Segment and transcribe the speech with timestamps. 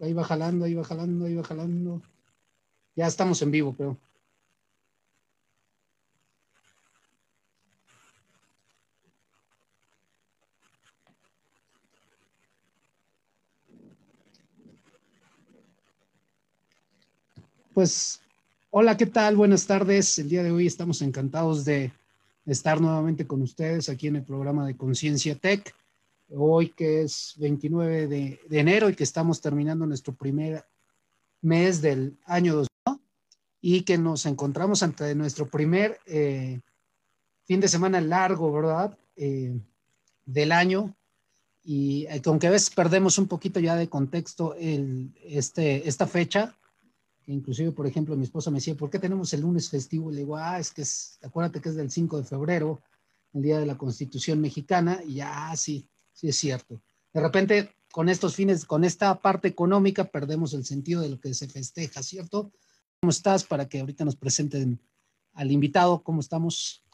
[0.00, 2.02] Ahí va jalando, ahí va jalando, ahí va jalando.
[2.96, 3.96] Ya estamos en vivo, creo.
[17.72, 18.20] Pues,
[18.70, 19.36] hola, ¿qué tal?
[19.36, 20.18] Buenas tardes.
[20.18, 21.92] El día de hoy estamos encantados de
[22.44, 25.72] estar nuevamente con ustedes aquí en el programa de Conciencia Tech.
[26.32, 30.64] Hoy que es 29 de, enero y que estamos terminando nuestro primer
[31.40, 32.54] mes del año
[32.86, 33.00] 2000
[33.60, 36.60] y que nos encontramos ante nuestro primer eh,
[37.44, 38.96] fin de semana largo, ¿verdad?
[39.16, 39.58] Eh,
[40.24, 40.96] del año.
[41.62, 46.56] Y eh, aunque a veces perdemos un poquito ya de contexto el, este, esta fecha,
[47.26, 50.10] inclusive, por ejemplo, mi esposa me decía, ¿por qué tenemos el lunes festivo?
[50.10, 52.80] le digo, ah, es que es, acuérdate que es del 5 de febrero,
[53.32, 55.88] el día de la Constitución Mexicana, y ya, sí,
[56.20, 56.82] sí es cierto.
[57.14, 61.32] De repente, con estos fines, con esta parte económica, perdemos el sentido de lo que
[61.32, 62.52] se festeja, ¿cierto?
[63.00, 63.44] ¿Cómo estás?
[63.44, 64.78] Para que ahorita nos presenten
[65.32, 66.84] al invitado, ¿cómo estamos?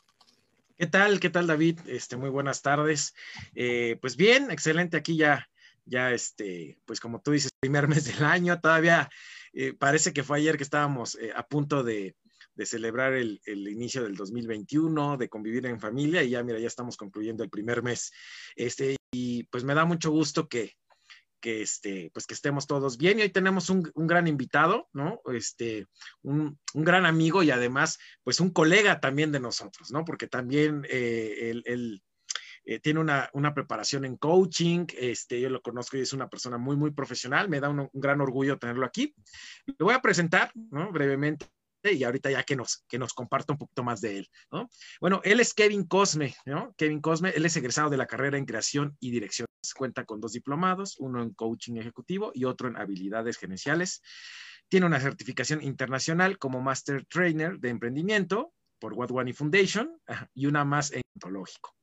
[0.79, 1.19] ¿Qué tal?
[1.19, 1.81] ¿Qué tal, David?
[1.87, 3.15] Este, muy buenas tardes.
[3.57, 5.49] Eh, pues bien, excelente aquí ya,
[5.87, 9.11] ya este, pues como tú dices, primer mes del año, todavía
[9.55, 12.15] eh, parece que fue ayer que estábamos eh, a punto de,
[12.65, 17.45] celebrar el, inicio del 2021, de convivir en familia y ya, mira, ya estamos concluyendo
[17.45, 18.13] el primer mes.
[18.55, 20.73] Este, y pues me da mucho gusto que,
[21.41, 23.19] que, este, pues que estemos todos bien.
[23.19, 25.21] Y hoy tenemos un, gran invitado, ¿no?
[25.33, 25.87] Este,
[26.23, 30.05] un, gran amigo y además, pues un colega también de nosotros, ¿no?
[30.05, 32.03] Porque también eh, él,
[32.65, 36.77] eh, tiene una, preparación en coaching, este, yo lo conozco y es una persona muy,
[36.77, 39.15] muy profesional, me da un, gran orgullo tenerlo aquí.
[39.67, 40.91] Le voy a presentar ¿no?
[40.91, 41.47] brevemente
[41.93, 44.69] y ahorita ya que nos, que nos comparta un poquito más de él, ¿no?
[45.01, 46.75] Bueno, él es Kevin Cosme, ¿no?
[46.77, 49.47] Kevin Cosme, él es egresado de la carrera en creación y dirección.
[49.77, 54.01] Cuenta con dos diplomados, uno en coaching ejecutivo y otro en habilidades gerenciales.
[54.69, 60.01] Tiene una certificación internacional como Master Trainer de Emprendimiento por What One Foundation
[60.35, 61.77] y una más en ontológico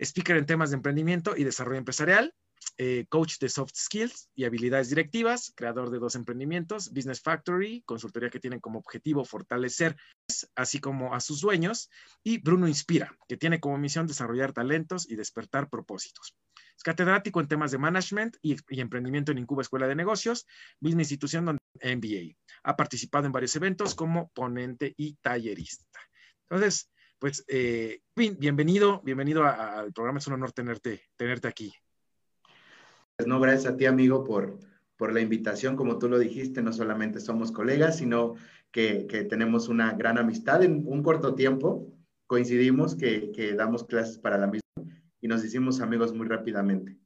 [0.00, 2.34] speaker en temas de emprendimiento y desarrollo empresarial,
[2.76, 8.30] eh, coach de soft skills y habilidades directivas, creador de dos emprendimientos, Business Factory, consultoría
[8.30, 9.96] que tiene como objetivo fortalecer,
[10.54, 11.90] así como a sus dueños,
[12.22, 16.34] y Bruno Inspira, que tiene como misión desarrollar talentos y despertar propósitos.
[16.80, 20.46] Es catedrático en temas de management y, emprendimiento en Incuba Escuela de Negocios,
[20.80, 22.38] misma institución donde MBA.
[22.62, 26.00] Ha participado en varios eventos como ponente y tallerista.
[26.48, 31.70] Entonces, pues eh, bienvenido, bienvenido al programa, es un honor tenerte, tenerte aquí.
[33.20, 34.58] Pues no, gracias a ti, amigo, por,
[34.96, 35.76] por la invitación.
[35.76, 38.36] Como tú lo dijiste, no solamente somos colegas, sino
[38.70, 41.92] que, que tenemos una gran amistad en un corto tiempo.
[42.26, 44.70] Coincidimos que, que damos clases para la misma
[45.20, 46.96] y nos hicimos amigos muy rápidamente.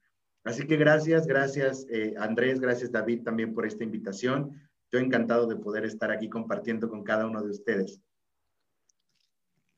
[0.44, 4.52] Así que gracias, gracias eh, Andrés, gracias David también por esta invitación.
[4.92, 8.00] Yo encantado de poder estar aquí compartiendo con cada uno de ustedes.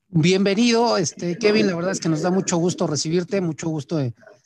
[0.09, 1.67] Bienvenido, este, Kevin.
[1.67, 3.99] La verdad es que nos da mucho gusto recibirte, mucho gusto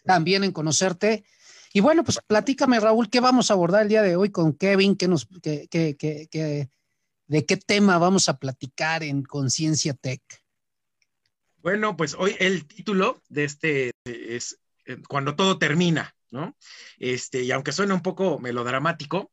[0.05, 1.25] también en conocerte.
[1.73, 4.97] Y bueno, pues platícame, Raúl, ¿qué vamos a abordar el día de hoy con Kevin?
[4.97, 6.69] ¿Qué nos, qué, qué,
[7.27, 10.21] ¿De qué tema vamos a platicar en Conciencia Tech?
[11.59, 16.57] Bueno, pues hoy el título de este es eh, Cuando todo termina, ¿no?
[16.99, 19.31] Este, y aunque suena un poco melodramático,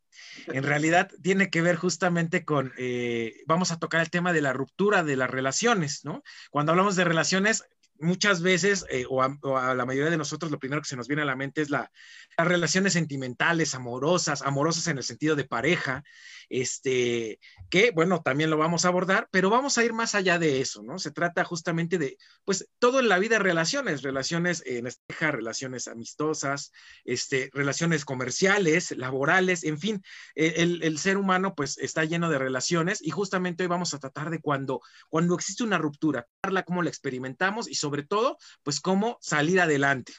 [0.48, 4.54] en realidad tiene que ver justamente con, eh, vamos a tocar el tema de la
[4.54, 6.22] ruptura de las relaciones, ¿no?
[6.52, 7.64] Cuando hablamos de relaciones,
[8.00, 11.24] muchas veces, eh, o, a, la mayoría de nosotros, lo primero que se nos viene
[11.24, 11.92] a la mente es la,
[12.38, 16.04] las relaciones sentimentales, amorosas, amorosas en el sentido de pareja,
[16.50, 20.62] este, que, bueno, también lo vamos a abordar, pero vamos a ir más allá de
[20.62, 21.00] eso, ¿no?
[21.00, 26.72] Se trata justamente de, pues, todo en la vida relaciones, relaciones en esta relaciones amistosas,
[27.04, 30.04] este, relaciones comerciales, laborales, en fin,
[30.36, 34.00] e, el, el, ser humano, pues, está lleno de relaciones y justamente hoy vamos a
[34.00, 36.28] tratar de cuando, cuando existe una ruptura,
[36.66, 40.14] cómo la experimentamos y sobre todo, pues, cómo salir adelante.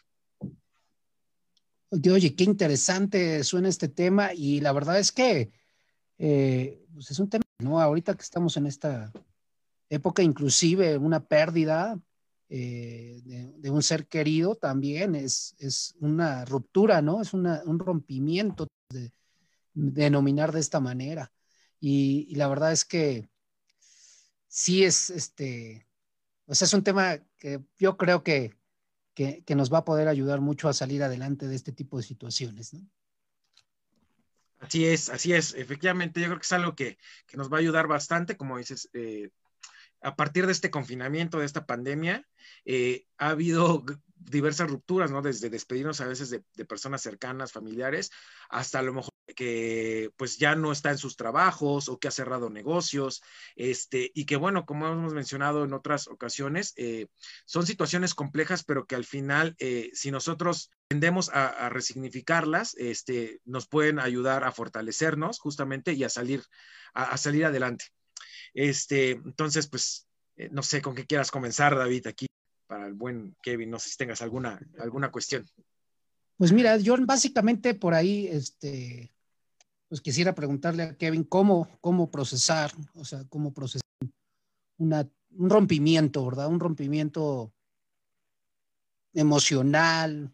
[1.91, 5.51] Oye, qué interesante suena este tema y la verdad es que
[6.19, 7.81] eh, pues es un tema, ¿no?
[7.81, 9.13] Ahorita que estamos en esta
[9.89, 11.99] época, inclusive una pérdida
[12.51, 13.21] eh,
[13.57, 17.23] de, un ser querido también es, es una ruptura, ¿no?
[17.23, 19.13] Es un rompimiento de,
[19.75, 21.33] denominar de esta manera.
[21.81, 23.29] Y, la verdad es que
[24.49, 25.87] sí es, este,
[26.49, 28.55] sea, es un tema que yo creo que,
[29.15, 32.03] que, que nos va a poder ayudar mucho a salir adelante de este tipo de
[32.03, 32.89] situaciones, ¿no?
[34.61, 35.55] Así es, así es.
[35.55, 36.99] Efectivamente, yo creo que es algo que,
[37.35, 39.31] nos va a ayudar bastante, como dices, eh,
[40.01, 42.27] a partir de este confinamiento, de esta pandemia,
[42.65, 43.85] eh, ha habido
[44.17, 45.23] diversas rupturas, ¿no?
[45.23, 48.11] Desde despedirnos a veces de, personas cercanas, familiares,
[48.49, 52.13] hasta a lo mejor que pues ya no está en sus trabajos o que ha
[52.13, 53.23] cerrado negocios,
[53.57, 57.07] este, y que bueno, como hemos mencionado en otras ocasiones, eh,
[57.45, 63.69] son situaciones complejas, pero que al final, eh, si nosotros tendemos a, resignificarlas, este, nos
[63.69, 66.43] pueden ayudar a fortalecernos justamente y a salir,
[66.95, 67.87] a, salir adelante.
[68.55, 72.27] Este, entonces, pues, eh, no sé con qué quieras comenzar, David, aquí
[72.67, 75.47] para el buen Kevin, no sé si tengas alguna, alguna cuestión.
[76.37, 79.13] Pues mira, yo básicamente por ahí, este,
[79.89, 83.83] pues quisiera preguntarle a Kevin cómo, cómo procesar, o sea, cómo procesar
[84.79, 86.49] un rompimiento, ¿verdad?
[86.49, 87.53] Un rompimiento
[89.15, 90.33] emocional,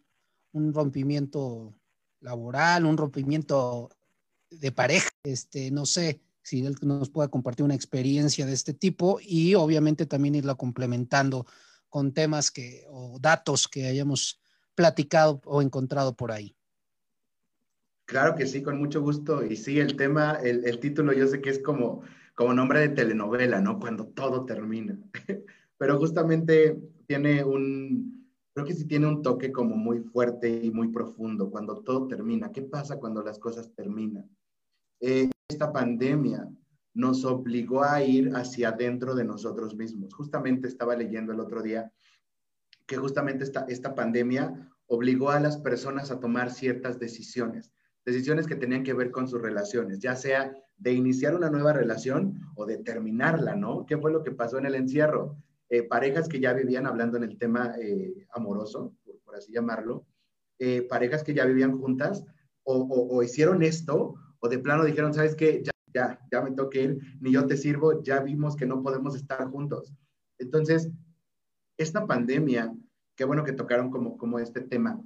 [0.51, 1.73] un rompimiento
[2.19, 3.89] laboral, un rompimiento
[4.49, 9.19] de pareja, este, no sé si él nos pueda compartir una experiencia de este tipo
[9.21, 11.45] y obviamente también irla complementando
[11.89, 14.39] con temas que, o datos que hayamos
[14.75, 16.54] platicado o encontrado por ahí.
[18.05, 19.43] Claro que sí, con mucho gusto.
[19.43, 22.01] Y sí, el tema, el, título yo sé que es como,
[22.35, 23.79] como nombre de telenovela, ¿no?
[23.79, 24.97] Cuando todo termina.
[25.77, 30.89] Pero justamente tiene un, creo que sí tiene un toque como muy fuerte y muy
[30.89, 32.51] profundo, cuando todo termina.
[32.51, 34.29] ¿Qué pasa cuando las cosas terminan?
[35.01, 36.47] Eh, esta pandemia
[36.93, 40.13] nos obligó a ir hacia adentro de nosotros mismos.
[40.13, 41.91] Justamente estaba leyendo el otro día
[42.85, 47.73] que justamente esta, esta pandemia obligó a las personas a tomar ciertas decisiones,
[48.05, 52.39] decisiones que tenían que ver con sus relaciones, ya sea de iniciar una nueva relación
[52.55, 53.85] o de terminarla, ¿no?
[53.85, 55.37] ¿Qué fue lo que pasó en el encierro?
[55.69, 58.93] Eh, parejas que ya vivían hablando en el tema eh, amoroso,
[59.23, 60.05] por, así llamarlo,
[60.59, 62.23] eh, parejas que ya vivían juntas
[62.63, 65.63] o, hicieron esto o de plano dijeron, ¿sabes qué?
[65.63, 65.71] Ya
[66.29, 69.93] ya, me toque ir, ni yo te sirvo, ya vimos que no podemos estar juntos.
[70.37, 70.91] Entonces,
[71.77, 72.75] esta pandemia,
[73.15, 75.01] qué bueno que tocaron como, como este tema,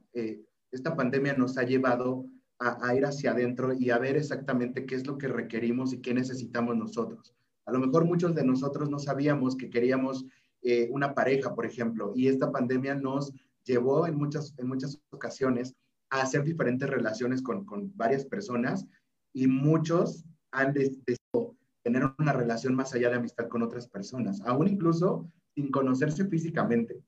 [0.72, 2.26] esta pandemia nos ha llevado
[2.60, 6.14] a, ir hacia adentro y a ver exactamente qué es lo que requerimos y qué
[6.14, 7.34] necesitamos nosotros.
[7.66, 10.26] A lo mejor muchos de nosotros no sabíamos que queríamos
[10.62, 13.32] eh, una pareja, por ejemplo, y esta pandemia nos
[13.64, 15.74] llevó en muchas, en muchas ocasiones
[16.10, 18.86] a hacer diferentes relaciones con, con varias personas
[19.32, 24.68] y muchos han decidido tener una relación más allá de amistad con otras personas, aún
[24.68, 27.02] incluso sin conocerse físicamente.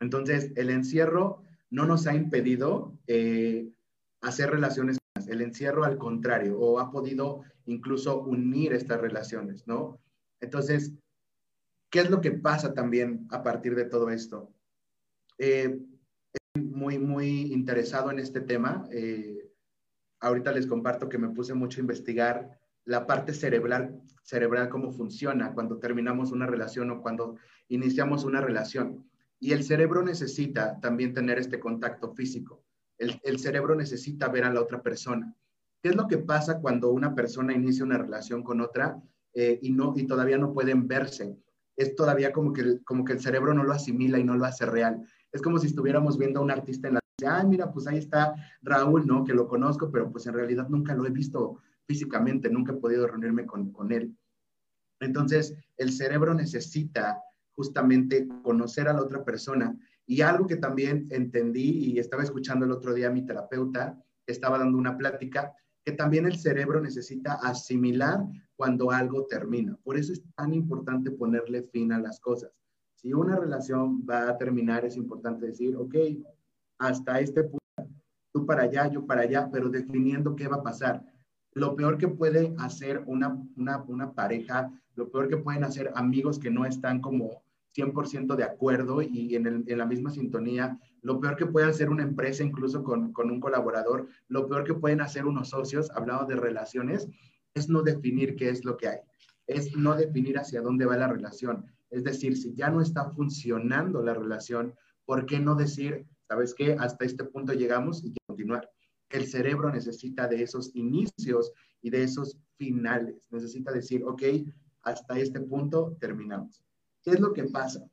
[0.00, 3.68] Entonces, el encierro no nos ha impedido eh,
[4.20, 4.98] hacer relaciones.
[5.26, 9.98] El encierro, al contrario, o ha podido incluso unir estas relaciones, ¿no?
[10.40, 10.92] Entonces,
[11.90, 14.52] ¿qué es lo que pasa también a partir de todo esto?
[15.38, 15.80] Eh,
[16.54, 18.86] muy, muy interesado en este tema.
[18.90, 19.50] Eh,
[20.20, 25.52] ahorita les comparto que me puse mucho a investigar la parte cerebral, cerebral cómo funciona
[25.52, 27.36] cuando terminamos una relación o cuando
[27.68, 29.08] iniciamos una relación.
[29.38, 32.64] Y el cerebro necesita también tener este contacto físico.
[32.98, 35.34] El, cerebro necesita ver a la otra persona.
[35.82, 39.00] ¿Qué es lo que pasa cuando una persona inicia una relación con otra
[39.34, 41.38] eh, y, no, y todavía no pueden verse?
[41.76, 44.66] Es todavía como que, como que el cerebro no lo asimila y no lo hace
[44.66, 45.06] real.
[45.30, 47.00] Es como si estuviéramos viendo a un artista en la...
[47.26, 49.24] Ay, mira, pues ahí está Raúl, ¿no?
[49.24, 53.06] Que lo conozco, pero pues en realidad nunca lo he visto físicamente, nunca he podido
[53.06, 54.16] reunirme con, con él.
[55.00, 57.22] Entonces, el cerebro necesita
[57.52, 59.76] justamente conocer a la otra persona.
[60.08, 64.58] Y algo que también entendí y estaba escuchando el otro día a mi terapeuta, estaba
[64.58, 68.24] dando una plática, que también el cerebro necesita asimilar
[68.56, 69.78] cuando algo termina.
[69.84, 72.50] Por eso es tan importante ponerle fin a las cosas.
[72.94, 75.94] Si una relación va a terminar, es importante decir, ok,
[76.78, 77.58] hasta este punto,
[78.32, 81.04] tú para allá, yo para allá, pero definiendo qué va a pasar
[81.52, 86.50] lo peor que puede hacer una, una, pareja, lo peor que pueden hacer amigos que
[86.50, 87.42] no están como
[87.78, 92.42] 100% de acuerdo y en, la misma sintonía, lo peor que puede hacer una empresa
[92.42, 97.08] incluso con, un colaborador, lo peor que pueden hacer unos socios, hablando de relaciones,
[97.54, 98.98] es no definir qué es lo que hay,
[99.46, 101.64] es no definir hacia dónde va la relación.
[101.90, 104.74] Es decir, si ya no está funcionando la relación,
[105.06, 108.68] ¿por qué no decir, sabes qué, hasta este punto llegamos y continuar?
[109.10, 113.26] el cerebro necesita de esos inicios y de esos finales.
[113.30, 114.22] Necesita decir, ok,
[114.82, 116.62] hasta este punto terminamos.
[117.02, 117.88] ¿Qué es lo que pasa?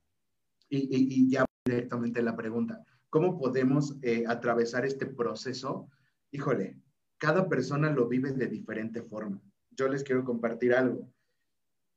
[0.69, 5.89] Y, ya directamente la pregunta, ¿cómo podemos eh, atravesar este proceso?
[6.31, 6.79] Híjole,
[7.17, 9.41] cada persona lo vive de diferente forma.
[9.71, 11.09] Yo les quiero compartir algo.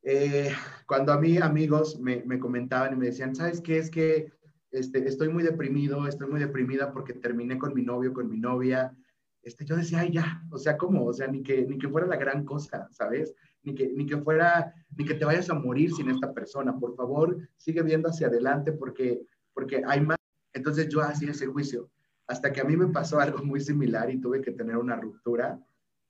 [0.03, 0.51] Eh,
[0.87, 3.79] cuando a mí amigos me, me, comentaban y me decían, ¿sabes qué?
[3.79, 4.33] Es que
[4.71, 8.97] este, estoy muy deprimido, estoy muy deprimida porque terminé con mi novio, con mi novia,
[9.43, 11.07] este, yo decía, ay, ya, o sea, ¿cómo?
[11.07, 13.35] O sea, ni que, ni que fuera la gran cosa, ¿sabes?
[13.63, 16.79] Ni que, ni que fuera, ni que te vayas a morir sin esta persona.
[16.79, 19.23] Por favor, sigue viendo hacia adelante porque,
[19.55, 20.19] porque hay más.
[20.53, 21.91] Entonces yo hacía ese juicio.
[22.27, 25.59] Hasta que a mí me pasó algo muy similar y tuve que tener una ruptura.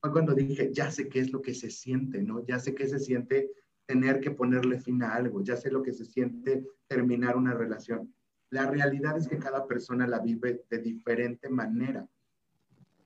[0.00, 2.44] Fue cuando dije, ya sé qué es lo que se siente, ¿no?
[2.44, 3.50] Ya sé qué se siente
[3.86, 5.42] tener que ponerle fin a algo.
[5.42, 8.12] Ya sé lo que se siente terminar una relación.
[8.50, 12.08] La realidad es que cada persona la vive de diferente manera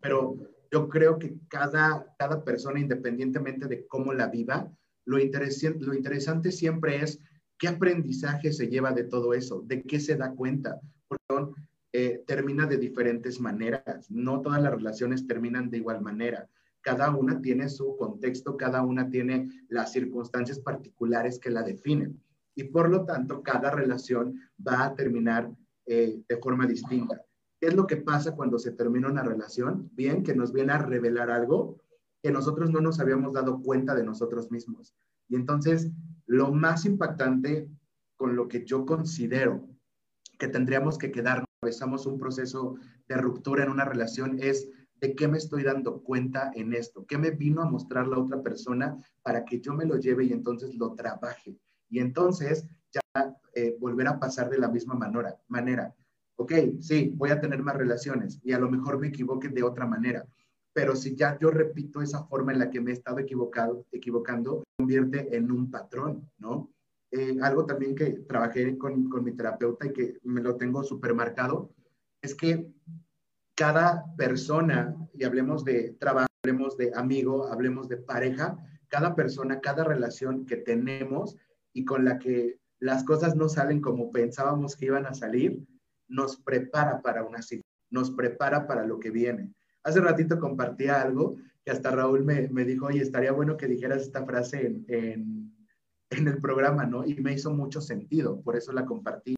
[0.03, 0.37] pero
[0.71, 4.71] yo creo que cada, cada persona, independientemente de cómo la viva,
[5.05, 7.21] lo, lo interesante siempre es
[7.59, 10.81] qué aprendizaje se lleva de todo eso, de qué se da cuenta.
[11.07, 11.53] Porque
[11.93, 16.49] eh, termina de diferentes maneras, no todas las relaciones terminan de igual manera.
[16.81, 22.21] Cada una tiene su contexto, cada una tiene las circunstancias particulares que la definen.
[22.55, 25.51] Y por lo tanto, cada relación va a terminar
[25.87, 27.23] eh, de forma distinta.
[27.63, 29.89] ¿Qué es lo que pasa cuando se termina una relación?
[29.95, 31.81] Bien, que nos viene a revelar algo
[32.21, 34.97] que nosotros no nos habíamos dado cuenta de nosotros mismos.
[35.29, 35.89] Y entonces,
[36.27, 37.71] lo más impactante
[38.17, 39.69] con lo que yo considero
[40.41, 42.75] que tendríamos que quedarnos, empezamos un proceso
[43.07, 47.17] de ruptura en una relación, es de qué me estoy dando cuenta en esto, qué
[47.17, 50.75] me vino a mostrar la otra persona para que yo me lo lleve y entonces
[50.75, 51.57] lo trabaje.
[51.89, 54.99] Y entonces ya eh, volver a pasar de la misma
[55.47, 55.95] manera
[56.43, 59.87] ok, sí, voy a tener más relaciones y a lo mejor me equivoque de otra
[59.87, 60.27] manera,
[60.73, 64.65] pero si ya yo repito esa forma en la que me he estado equivocado, equivocando,
[64.77, 66.71] convierte en un patrón, ¿no?
[67.11, 71.15] Eh, algo también que trabajé con, con mi terapeuta y que me lo tengo súper
[71.15, 71.71] marcado,
[72.23, 72.73] es que
[73.55, 78.57] cada persona, y hablemos de trabajo, hablemos de amigo, hablemos de pareja,
[78.89, 81.37] cada persona, cada relación que tenemos
[81.75, 85.63] y con la que las cosas no salen como pensábamos que iban a salir,
[86.13, 89.53] nos prepara para una cita, nos prepara para lo que viene.
[89.83, 94.03] Hace ratito compartía algo que hasta Raúl me, me dijo, oye, estaría bueno que dijeras
[94.03, 95.57] esta frase en, en,
[96.11, 97.05] en el programa, ¿no?
[97.05, 99.35] Y me hizo mucho sentido, por eso la compartí.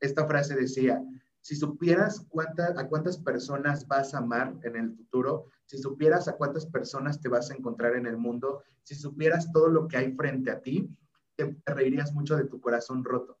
[0.00, 1.02] Esta frase decía,
[1.40, 6.36] si supieras cuánta, a cuántas personas vas a amar en el futuro, si supieras a
[6.36, 10.12] cuántas personas te vas a encontrar en el mundo, si supieras todo lo que hay
[10.14, 10.88] frente a ti,
[11.36, 13.38] te reirías mucho de tu corazón roto.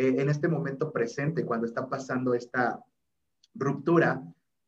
[0.00, 2.82] Eh, en este momento presente, cuando está pasando esta
[3.52, 4.22] ruptura,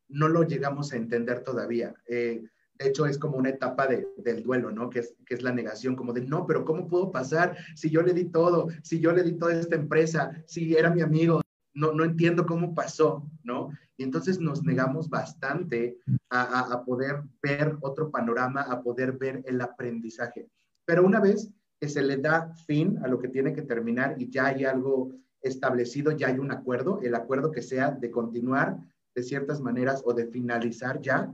[0.09, 1.95] no lo llegamos a entender todavía.
[2.07, 2.43] Eh,
[2.75, 4.91] de hecho, es como una etapa del duelo, ¿no?
[4.91, 8.25] Que es, la negación, como de, no, pero ¿cómo puedo pasar si yo le di
[8.25, 11.41] todo, si yo le di toda esta empresa, si era mi amigo?
[11.73, 13.71] No, no entiendo cómo pasó, ¿no?
[13.97, 15.97] Y entonces nos negamos bastante
[16.29, 20.47] a poder ver otro panorama, a poder ver el aprendizaje.
[20.85, 21.49] Pero una vez
[21.83, 25.11] que se le da fin a lo que tiene que terminar y ya hay algo
[25.41, 28.77] establecido, ya hay un acuerdo, el acuerdo que sea de continuar
[29.13, 31.29] de ciertas maneras o de finalizar ya,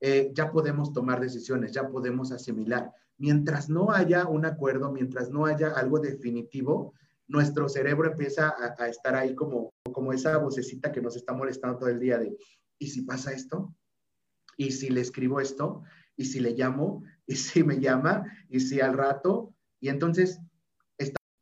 [0.00, 2.92] eh, ya podemos tomar decisiones, ya podemos asimilar.
[3.18, 6.94] Mientras no haya un acuerdo, mientras no haya algo definitivo,
[7.28, 11.76] nuestro cerebro empieza a, a, estar ahí como, como esa vocecita que nos está molestando
[11.76, 12.34] todo el día de,
[12.78, 13.74] ¿y si pasa esto?
[14.56, 15.82] ¿Y si le escribo esto?
[16.16, 17.02] ¿Y si le llamo?
[17.26, 18.24] ¿Y si me llama?
[18.48, 19.53] ¿Y si al rato?
[19.84, 20.40] Y entonces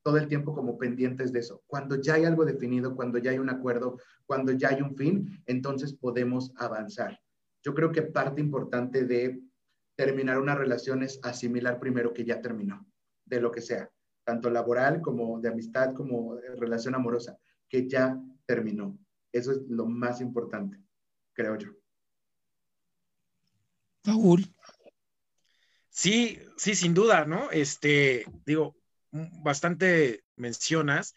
[0.02, 1.62] todo el tiempo como pendientes de eso.
[1.68, 5.40] Cuando ya hay algo definido, cuando ya hay un acuerdo, cuando ya hay un fin,
[5.46, 7.20] entonces podemos avanzar.
[7.62, 9.40] Yo creo que parte importante de
[9.94, 12.84] terminar una relación es asimilar primero que ya terminó,
[13.26, 13.88] de lo que sea,
[14.24, 18.98] tanto laboral como de amistad, como relación amorosa, que ya terminó.
[19.30, 20.82] Eso es lo más importante,
[21.32, 21.68] creo yo.
[24.02, 24.52] Raúl.
[25.92, 27.50] Sí, sí, sin duda, ¿no?
[27.50, 28.76] Este, digo,
[29.10, 31.14] bastante mencionas.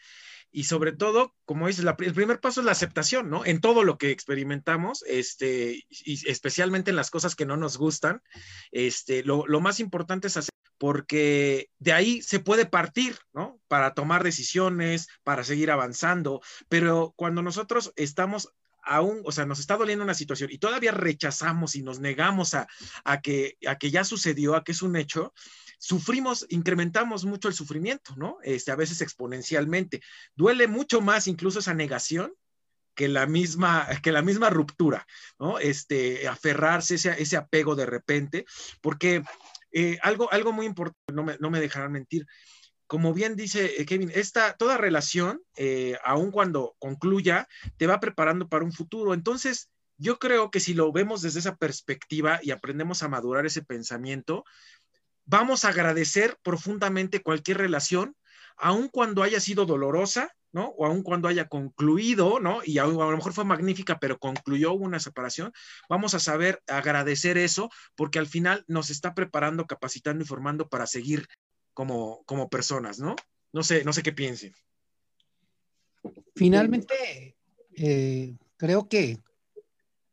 [0.51, 3.46] Y sobre todo, como dices, el primer paso es la aceptación, ¿no?
[3.46, 8.22] En todo lo que experimentamos, este, y especialmente en las cosas que no nos gustan,
[8.72, 13.60] este, lo, lo más importante es hacer, porque de ahí se puede partir, ¿no?
[13.67, 18.50] Para tomar decisiones, para seguir avanzando, pero cuando nosotros estamos
[18.86, 22.68] aún, o sea, nos está doliendo una situación y todavía rechazamos y nos negamos a,
[23.04, 25.34] a, que, a que ya sucedió, a que es un hecho,
[25.77, 28.38] sufrimos, incrementamos mucho el sufrimiento, ¿no?
[28.44, 30.01] Este, a veces exponencialmente.
[30.36, 32.34] Duele mucho más incluso esa negación
[32.96, 35.06] que la misma, que la misma ruptura,
[35.38, 35.60] ¿no?
[35.60, 38.46] Este, aferrarse, ese, ese apego de repente,
[38.82, 39.22] porque
[39.72, 42.25] eh, algo, algo muy importante, no me, no me dejarán mentir,
[42.88, 48.48] como bien dice eh, Kevin, esta, toda relación, eh, aun cuando concluya, te va preparando
[48.48, 49.13] para un futuro.
[49.13, 53.63] Entonces, yo creo que si lo vemos desde esa perspectiva y aprendemos a madurar ese
[53.63, 54.44] pensamiento,
[55.25, 58.15] vamos a agradecer profundamente cualquier relación,
[58.58, 60.68] aun cuando haya sido dolorosa, ¿no?
[60.77, 62.62] O aun cuando haya concluido, ¿no?
[62.63, 65.51] Y a, lo mejor fue magnífica, pero concluyó una separación,
[65.89, 70.88] vamos a saber agradecer eso porque al final nos está preparando, capacitando y formando para
[70.88, 71.27] seguir
[71.75, 73.15] como, como personas, ¿no?
[73.53, 74.55] No sé, no sé qué piensen.
[76.34, 77.38] Finalmente,
[77.75, 79.20] eh, creo que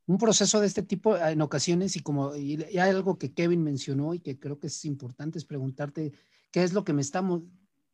[0.07, 4.12] un proceso de este tipo en ocasiones, y como y hay algo que Kevin mencionó
[4.12, 6.12] y que creo que es importante, es preguntarte
[6.50, 7.25] qué es lo que me está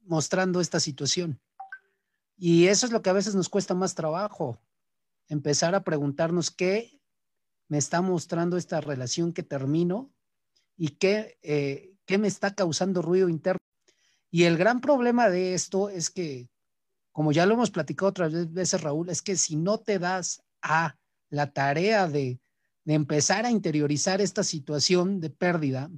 [0.04, 1.38] mostrando esta situación.
[2.36, 4.58] Y eso es lo que a veces nos cuesta más trabajo,
[5.28, 7.00] empezar a preguntarnos qué
[7.68, 10.10] me está mostrando esta relación que termino
[10.76, 13.57] y qué, eh, qué me está causando ruido interno.
[14.30, 16.48] Y el gran problema de esto es que,
[17.12, 20.96] como ya lo hemos platicado otras veces, Raúl, es que si no te das a
[21.30, 22.40] la tarea de,
[22.84, 25.90] empezar a interiorizar esta situación de pérdida,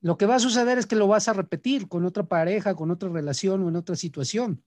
[0.00, 2.90] lo que va a suceder es que lo vas a repetir con otra pareja, con
[2.90, 4.64] otra relación o en otra situación.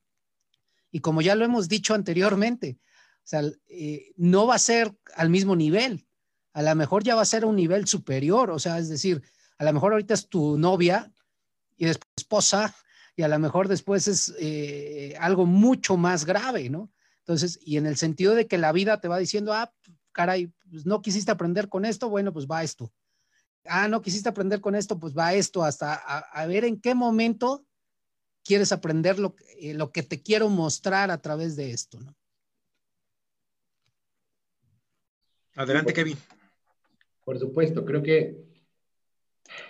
[0.91, 5.29] Y como ya lo hemos dicho anteriormente, o sea, eh, no va a ser al
[5.29, 6.05] mismo nivel.
[6.53, 8.51] A lo mejor ya va a ser a un nivel superior.
[8.51, 9.23] O sea, es decir,
[9.57, 11.11] a lo mejor ahorita es tu novia
[11.81, 12.75] y después esposa
[13.15, 16.91] y a lo mejor después es eh, algo mucho más grave, ¿no?
[17.21, 19.73] Entonces, y en el sentido de que la vida te va diciendo, ah,
[20.11, 22.93] caray, pues no quisiste aprender con esto, bueno, pues va esto.
[23.65, 27.65] Ah, no quisiste aprender con esto, pues va esto, hasta a ver en qué momento
[28.43, 32.15] quieres aprender lo, eh, lo que te quiero mostrar a través de esto, ¿no?
[35.55, 36.17] Adelante, Kevin.
[37.25, 38.50] Por supuesto, creo que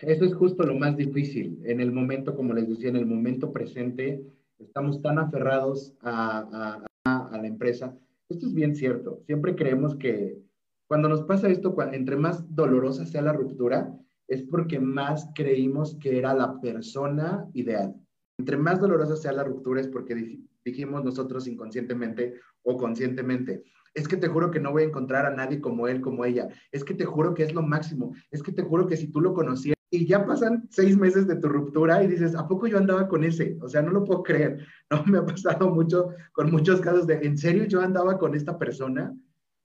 [0.01, 1.59] eso es justo lo más difícil.
[1.63, 4.23] En el momento, como les decía, en el momento presente,
[4.59, 7.97] estamos tan aferrados a, a, la empresa.
[8.29, 9.21] Esto es bien cierto.
[9.25, 10.39] Siempre creemos que
[10.87, 13.97] cuando nos pasa esto, entre más dolorosa sea la ruptura,
[14.27, 17.95] es porque más creímos que era la persona ideal.
[18.37, 24.17] Entre más dolorosa sea la ruptura es porque dijimos nosotros inconscientemente o conscientemente, es que
[24.17, 26.93] te juro que no voy a encontrar a nadie como él, como ella, es que
[26.93, 29.75] te juro que es lo máximo, es que te juro que si tú lo conocías
[29.93, 33.25] y ya pasan seis meses de tu ruptura y dices, ¿a poco yo andaba con
[33.25, 33.57] ese?
[33.61, 35.03] O sea, no lo puedo creer, ¿no?
[35.05, 39.13] Me ha pasado mucho con muchos casos de, ¿en serio yo andaba con esta persona?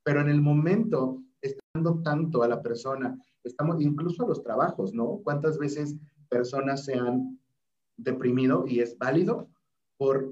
[0.03, 5.21] Pero en el momento, estando tanto a la persona, estamos incluso a los trabajos, ¿no?
[5.23, 5.95] ¿Cuántas veces
[6.27, 7.39] personas se han
[7.95, 9.49] deprimido y es válido
[9.97, 10.29] por,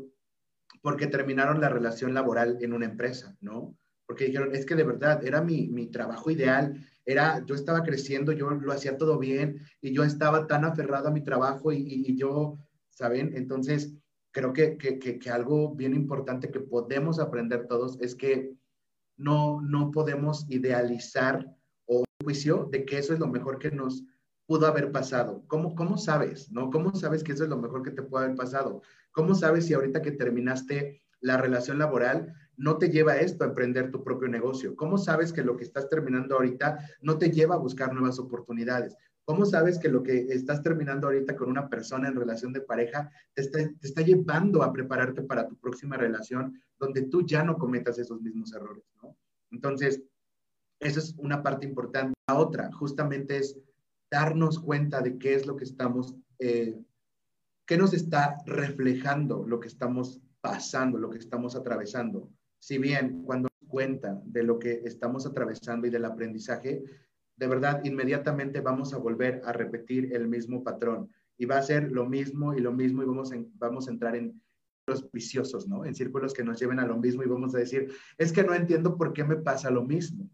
[0.81, 3.77] porque terminaron la relación laboral en una empresa, ¿no?
[4.05, 8.31] Porque dijeron, es que de verdad era mi, mi trabajo ideal, era, yo estaba creciendo,
[8.31, 12.57] yo lo hacía todo bien y yo estaba tan aferrado a mi trabajo y, yo,
[12.89, 13.35] ¿saben?
[13.35, 13.93] Entonces,
[14.31, 18.53] creo que, que, que, algo bien importante que podemos aprender todos es que
[19.17, 21.47] no, no podemos idealizar
[21.85, 24.03] o juicio de que eso es lo mejor que nos
[24.45, 25.43] pudo haber pasado?
[25.47, 26.51] ¿Cómo, ¿Cómo sabes?
[26.51, 26.69] ¿No?
[26.69, 28.81] ¿Cómo sabes que eso es lo mejor que te puede haber pasado?
[29.11, 33.91] ¿Cómo sabes si ahorita que terminaste la relación laboral no te lleva esto a emprender
[33.91, 34.75] tu propio negocio?
[34.75, 38.95] ¿Cómo sabes que lo que estás terminando ahorita no te lleva a buscar nuevas oportunidades?
[39.25, 43.09] ¿Cómo sabes que lo que estás terminando ahorita con una persona en relación de pareja
[43.33, 48.21] te está, llevando a prepararte para tu próxima relación donde tú ya no cometas esos
[48.21, 48.83] mismos errores?
[49.49, 50.03] Entonces,
[50.79, 52.13] esa es una parte importante.
[52.27, 53.57] La otra, justamente es
[54.11, 56.79] darnos cuenta de qué es lo que estamos, eh,
[57.65, 62.29] qué nos está reflejando lo que estamos pasando, lo que estamos atravesando.
[62.65, 66.83] Si bien cuando nos cuenta de lo que estamos atravesando y del aprendizaje,
[67.37, 71.91] de verdad, inmediatamente vamos a volver a repetir el mismo patrón y va a ser
[71.91, 74.41] lo mismo y lo mismo y vamos, vamos a entrar en
[74.79, 75.85] círculos viciosos, ¿no?
[75.85, 78.55] En círculos que nos lleven a lo mismo y vamos a decir, es que no
[78.55, 80.27] entiendo por qué me pasa lo mismo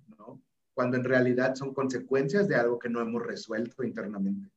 [0.73, 4.49] cuando en realidad son consecuencias de algo que no hemos resuelto internamente.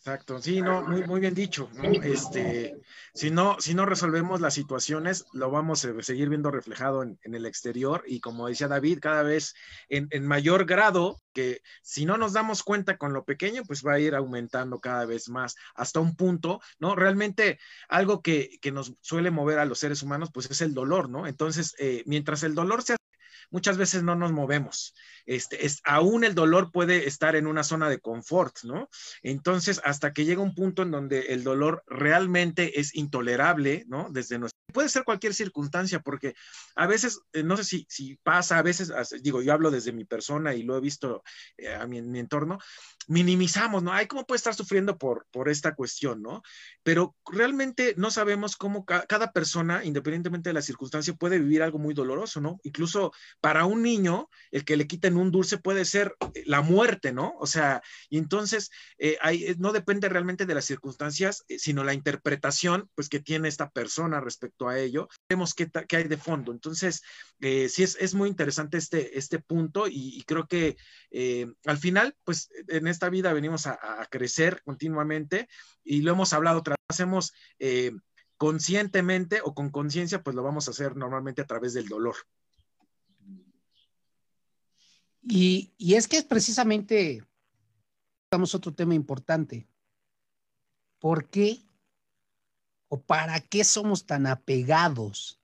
[0.00, 1.82] Exacto, sí, no, muy, muy bien dicho, ¿no?
[1.82, 2.80] Este,
[3.12, 7.44] si no, si no resolvemos las situaciones, lo vamos a seguir viendo reflejado en, el
[7.44, 9.52] exterior y como decía David, cada vez
[9.90, 14.00] en, mayor grado, que si no nos damos cuenta con lo pequeño, pues va a
[14.00, 16.96] ir aumentando cada vez más hasta un punto, ¿no?
[16.96, 21.26] Realmente algo que, nos suele mover a los seres humanos, pues es el dolor, ¿no?
[21.26, 22.96] Entonces, eh, mientras el dolor se
[23.50, 24.94] muchas veces no nos movemos.
[25.26, 28.88] Este, es, aún el dolor puede estar en una zona de confort, ¿no?
[29.22, 34.08] Entonces, hasta que llega un punto en donde el dolor realmente es intolerable, ¿no?
[34.10, 36.34] Desde nuestro puede ser cualquier circunstancia, porque
[36.76, 40.04] a veces, eh, no sé si, si pasa, a veces, digo, yo hablo desde mi
[40.04, 41.22] persona y lo he visto
[41.56, 42.58] eh, a mi, en mi entorno,
[43.10, 43.92] minimizamos, ¿no?
[43.92, 46.42] Ay, ¿cómo puede estar sufriendo por, por esta cuestión, ¿no?
[46.82, 51.92] Pero realmente no sabemos cómo cada persona, independientemente de la circunstancia, puede vivir algo muy
[51.92, 52.60] doloroso, ¿no?
[52.62, 57.12] Incluso para un niño, el que le quiten un dulce puede ser eh, la muerte,
[57.12, 57.34] ¿no?
[57.38, 58.70] O sea, y entonces
[59.58, 64.68] no depende realmente de las circunstancias, sino la interpretación, pues, que tiene esta persona respecto
[64.68, 66.52] a ello, vemos qué, qué hay de fondo.
[66.52, 67.02] Entonces,
[67.40, 70.76] eh, sí es, es, muy interesante este, este punto y, creo que
[71.10, 73.78] eh, al final, pues en esta vida venimos a,
[74.10, 75.48] crecer continuamente
[75.82, 77.92] y lo hemos hablado, hacemos eh,
[78.36, 82.16] conscientemente o con conciencia, pues lo vamos a hacer normalmente a través del dolor.
[85.22, 87.24] Y, y es que es precisamente,
[88.30, 89.66] vamos otro tema importante.
[90.98, 91.62] ¿Por qué
[92.88, 95.40] o para qué somos tan apegados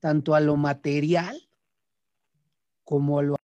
[0.00, 1.48] tanto a lo material
[2.84, 3.38] como a lo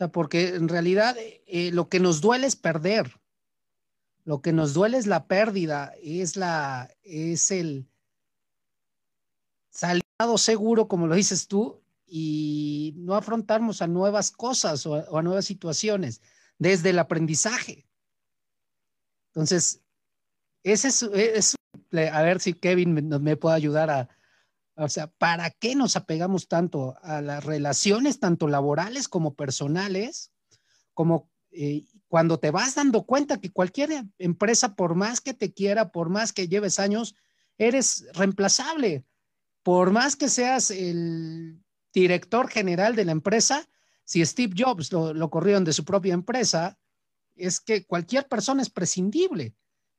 [0.00, 3.20] sea, porque en realidad eh, lo que nos duele es perder.
[4.24, 7.86] Lo que nos duele es la pérdida, es la, es el
[9.70, 15.44] salado seguro, como lo dices tú, y no afrontarnos a nuevas cosas o a nuevas
[15.44, 16.20] situaciones
[16.58, 17.86] desde el aprendizaje.
[19.28, 19.80] Entonces,
[20.64, 21.56] ese es,
[21.92, 24.08] a ver si Kevin me, puede ayudar a,
[24.76, 30.32] o sea, ¿para qué nos apegamos tanto a las relaciones, tanto laborales como personales,
[30.94, 35.92] como eh, cuando te vas dando cuenta que cualquier empresa, por más que te quiera,
[35.92, 37.14] por más que lleves años,
[37.58, 39.04] eres reemplazable,
[39.62, 43.68] por más que seas el director general de la empresa,
[44.04, 46.78] si Steve Jobs lo, lo corrieron de su propia empresa,
[47.36, 49.54] es que cualquier persona es prescindible.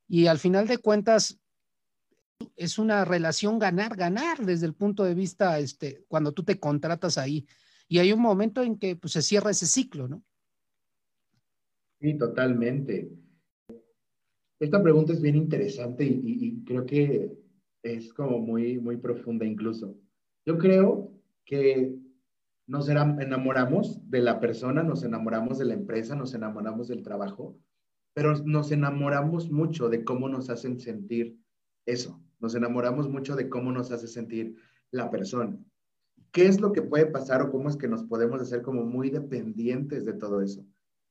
[0.07, 1.39] Y al final de cuentas,
[2.55, 7.45] es una relación ganar-ganar desde el punto de vista, este, cuando tú te contratas ahí.
[7.87, 10.23] Y hay un momento en que pues, se cierra ese ciclo, ¿no?
[11.99, 13.11] Sí, totalmente.
[14.59, 17.31] Esta pregunta es bien interesante y, creo que
[17.83, 19.97] es como muy, muy profunda incluso.
[20.45, 21.11] Yo creo
[21.45, 21.95] que
[22.67, 27.57] nos enamoramos de la persona, nos enamoramos de la empresa, nos enamoramos del trabajo,
[28.13, 31.39] pero nos enamoramos mucho de cómo nos hacen sentir
[31.85, 32.21] eso.
[32.41, 34.55] Nos enamoramos mucho de cómo nos hace sentir
[34.89, 35.57] la persona.
[36.31, 39.09] ¿Qué es lo que puede pasar o cómo es que nos podemos hacer como muy
[39.09, 40.65] dependientes de todo eso?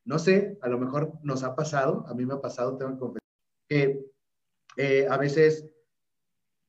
[0.05, 2.99] No sé, a lo mejor nos ha pasado, a mí me ha pasado, tengo que
[2.99, 3.29] confesar,
[3.69, 4.07] que
[4.77, 5.66] eh, a veces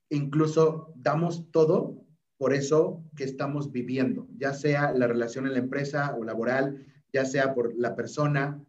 [0.09, 2.05] incluso damos todo
[2.37, 7.25] por eso que estamos viviendo, ya sea la relación en la empresa o laboral, ya
[7.25, 8.63] sea por la persona,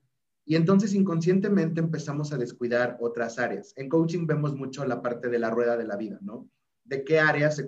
[0.45, 3.73] y entonces inconscientemente empezamos a descuidar otras áreas.
[3.77, 6.49] En coaching vemos mucho la parte de la rueda de la vida, ¿no?
[6.85, 7.65] De qué área se,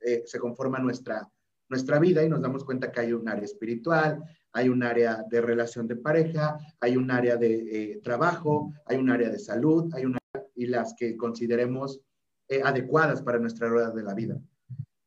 [0.00, 1.30] eh, se, conforma nuestra,
[1.68, 5.40] nuestra vida y nos damos cuenta que hay un área espiritual, hay un área de
[5.42, 10.06] relación de pareja, hay un área de eh, trabajo, hay un área de salud, hay
[10.06, 10.18] una
[10.54, 12.00] y las que consideremos
[12.48, 14.40] eh, adecuadas para nuestra rueda de la vida.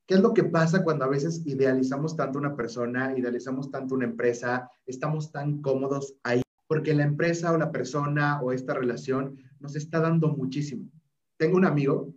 [0.07, 4.05] ¿Qué es lo que pasa cuando a veces idealizamos tanto una persona, idealizamos tanto una
[4.05, 6.41] empresa, estamos tan cómodos ahí?
[6.71, 10.89] Porque la empresa o la persona o esta relación nos está dando muchísimo.
[11.35, 12.15] Tengo un amigo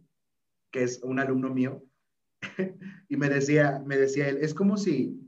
[0.70, 1.82] que es un alumno mío
[3.08, 5.20] y me decía, me decía él, es como si,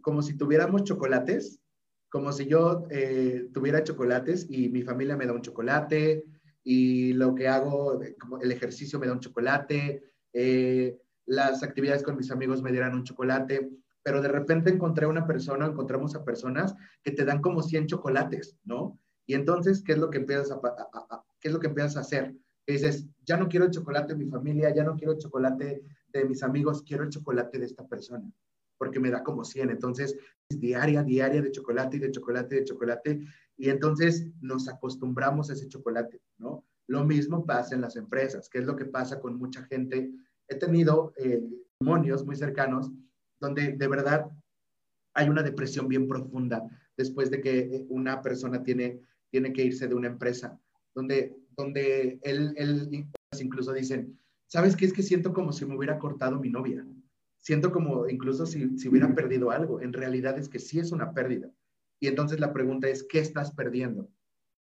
[0.00, 1.60] como si tuviéramos chocolates,
[2.08, 6.24] como si yo eh, tuviera chocolates y mi familia me da un chocolate
[6.62, 12.16] y lo que hago, como el ejercicio me da un chocolate, eh, las actividades con
[12.16, 13.68] mis amigos me dieran un chocolate
[14.04, 18.56] pero de repente encontré una persona, encontramos a personas que te dan como 100 chocolates,
[18.62, 19.00] ¿no?
[19.26, 20.60] Y entonces, ¿qué es lo que empiezas a,
[21.40, 22.36] qué es lo que empiezas a hacer?
[22.66, 26.24] dices, ya no quiero el chocolate de mi familia, ya no quiero el chocolate de
[26.24, 28.30] mis amigos, quiero el chocolate de esta persona,
[28.78, 29.70] porque me da como 100.
[29.70, 30.16] Entonces,
[30.48, 33.20] es diaria, diaria de chocolate y de chocolate y de chocolate,
[33.56, 36.64] y entonces nos acostumbramos a ese chocolate, ¿no?
[36.86, 40.10] Lo mismo pasa en las empresas, que es lo que pasa con mucha gente.
[40.48, 41.42] He tenido eh,
[41.80, 42.90] muy cercanos
[43.40, 44.26] donde de verdad
[45.14, 49.88] hay una depresión bien profunda después de que eh, una persona tiene, tiene que irse
[49.88, 50.58] de una empresa,
[50.94, 53.08] donde, donde él, él
[53.40, 54.84] incluso dicen, ¿sabes qué?
[54.84, 56.86] Es que siento como si me hubiera cortado mi novia.
[57.40, 59.80] Siento como incluso si, si hubiera perdido algo.
[59.80, 61.50] En realidad es que sí es una pérdida.
[62.00, 64.08] Y entonces la pregunta es, ¿qué estás perdiendo?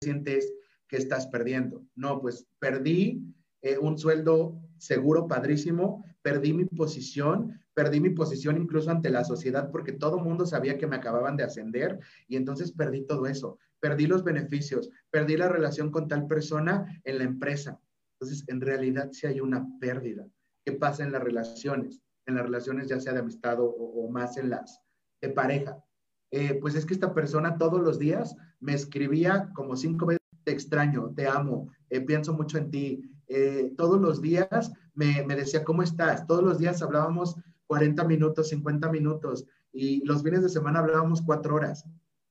[0.00, 0.52] ¿Qué sientes
[0.88, 1.84] que estás perdiendo?
[1.94, 8.90] No, pues perdí eh, un sueldo seguro, padrísimo, perdí mi posición, perdí mi posición incluso
[8.90, 13.06] ante la sociedad porque todo mundo sabía que me acababan de ascender y entonces perdí
[13.06, 17.80] todo eso, perdí los beneficios, perdí la relación con tal persona en la empresa.
[18.20, 20.26] Entonces, en realidad sí hay una pérdida.
[20.66, 22.02] ¿Qué pasa en las relaciones?
[22.26, 24.82] En las relaciones ya sea de amistad o, más en las
[25.22, 25.82] de pareja.
[26.30, 30.52] Eh, pues es que esta persona todos los días me escribía como cinco veces, te
[30.52, 33.02] extraño, te amo, eh, pienso mucho en ti.
[33.28, 36.26] Eh, todos los días me, decía, ¿cómo estás?
[36.26, 41.54] Todos los días hablábamos 40 minutos, 50 minutos y los fines de semana hablábamos cuatro
[41.54, 41.84] horas.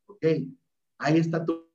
[0.07, 0.25] Ok,
[0.97, 1.69] ahí está tu,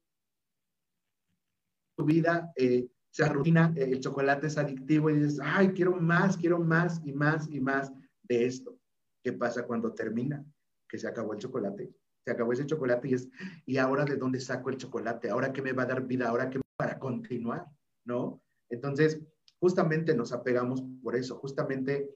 [1.97, 6.37] tu vida, eh, se rutina, eh, el chocolate es adictivo y dices, ay, quiero más,
[6.37, 7.91] quiero más y más y más
[8.23, 8.79] de esto.
[9.23, 10.45] ¿Qué pasa cuando termina?
[10.89, 11.91] Que se acabó el chocolate.
[12.25, 13.29] Se acabó ese chocolate y es,
[13.65, 15.31] ¿y ahora de dónde saco el chocolate?
[15.31, 16.29] ¿Ahora qué me va a dar vida?
[16.29, 17.67] ¿Ahora qué para continuar?
[18.05, 18.43] ¿No?
[18.69, 19.21] Entonces,
[19.63, 22.11] justamente nos apegamos por eso, justamente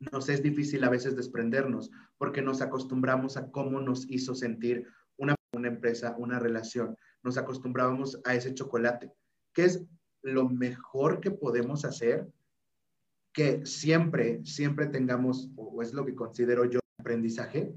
[0.00, 4.84] nos es difícil a veces desprendernos porque nos acostumbramos a cómo nos hizo sentir
[5.16, 6.96] una, una empresa, una relación.
[7.22, 9.12] Nos acostumbrábamos a ese chocolate,
[9.52, 9.86] que es
[10.22, 12.26] lo mejor que podemos hacer,
[13.32, 17.72] que siempre, siempre tengamos, o es lo que considero yo aprendizaje,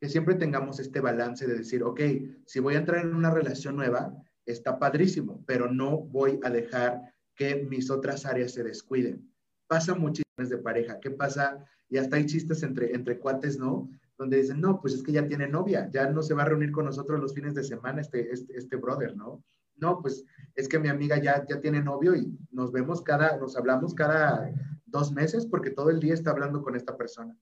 [0.00, 2.00] que siempre tengamos este balance de decir, ok,
[2.46, 4.14] si voy a entrar en una relación nueva,
[4.46, 9.30] está padrísimo, pero no voy a dejar que mis otras áreas se descuiden.
[9.68, 10.98] Pasa muchísimas de pareja.
[11.00, 11.64] ¿Qué pasa?
[11.88, 13.88] Y hasta hay chistes entre, entre cuates, ¿no?
[14.18, 16.72] Donde dicen, no, pues es que ya tiene novia, ya no se va a reunir
[16.72, 19.44] con nosotros los fines de semana este, este, este brother, ¿no?
[19.76, 23.56] No, pues es que mi amiga ya, ya tiene novio y nos vemos cada, nos
[23.56, 24.50] hablamos cada
[24.86, 27.36] dos meses porque todo el día está hablando con esta persona.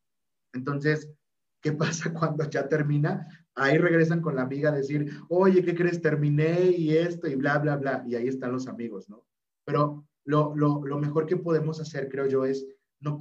[0.52, 1.08] Entonces,
[1.60, 3.28] ¿qué pasa cuando ya termina?
[3.54, 6.02] Ahí regresan con la amiga a decir, oye, ¿qué crees?
[6.02, 8.02] Terminé y esto y bla, bla, bla.
[8.04, 9.24] Y ahí están los amigos, ¿no?
[9.64, 12.66] Pero lo, lo, mejor que podemos hacer, creo yo, es
[13.00, 13.18] no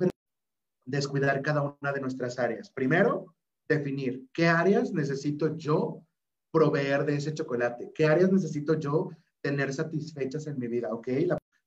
[0.85, 2.69] descuidar cada una de nuestras áreas.
[2.69, 3.33] Primero,
[3.67, 6.03] definir qué áreas necesito yo
[6.51, 9.09] proveer de ese chocolate, qué áreas necesito yo
[9.41, 11.07] tener satisfechas en mi vida, ¿ok?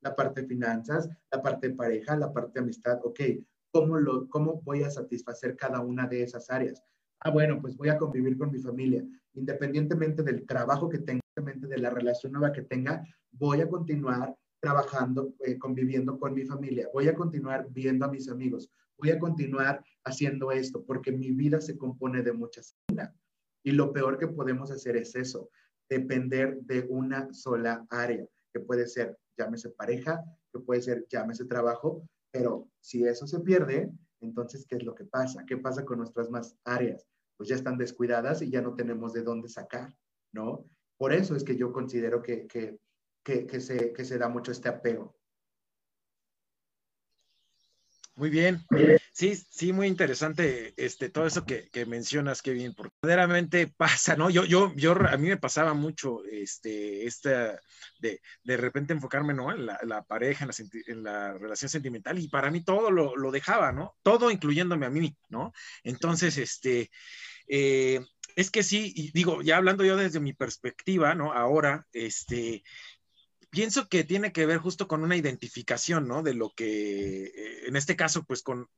[0.00, 3.20] La, parte de finanzas, la parte de pareja, la parte de amistad, ¿ok?
[3.72, 6.80] ¿Cómo, lo, ¿Cómo voy a satisfacer cada una de esas áreas?
[7.20, 9.04] Ah, bueno, pues voy a convivir con mi familia.
[9.34, 14.34] Independientemente del trabajo que tenga, de la relación nueva que tenga, voy a continuar
[14.66, 19.18] trabajando, eh, conviviendo con mi familia, voy a continuar viendo a mis amigos, voy a
[19.20, 22.76] continuar haciendo esto, porque mi vida se compone de muchas.
[23.62, 25.50] Y lo peor que podemos hacer es eso,
[25.88, 32.02] depender de una sola área, que puede ser, llámese pareja, que puede ser, llámese trabajo,
[32.32, 35.44] pero si eso se pierde, entonces, ¿qué es lo que pasa?
[35.46, 37.06] ¿Qué pasa con nuestras más áreas?
[37.36, 39.94] Pues ya están descuidadas y ya no tenemos de dónde sacar,
[40.32, 40.64] ¿no?
[40.98, 42.80] Por eso es que yo considero que, que
[43.26, 45.16] que, se, que se da mucho este apego.
[48.14, 48.64] Muy bien.
[49.12, 54.30] Sí, sí, muy interesante este, todo eso que, que mencionas, bien porque verdaderamente pasa, ¿no?
[54.30, 57.60] Yo, yo, yo, a mí me pasaba mucho, este, esta,
[57.98, 59.52] de, de repente enfocarme, ¿no?
[59.52, 60.54] En la, la pareja, en la,
[60.86, 63.96] en la, relación sentimental, y para mí todo lo, lo, dejaba, ¿no?
[64.02, 65.52] Todo incluyéndome a mí, ¿no?
[65.82, 66.90] Entonces, este,
[67.48, 68.00] eh,
[68.36, 71.32] es que sí, y digo, ya hablando yo desde mi perspectiva, ¿no?
[71.32, 72.62] Ahora, este,
[73.56, 76.22] pienso que tiene que ver justo con una identificación, ¿no?
[76.22, 78.68] De lo que, eh, en este caso, pues con,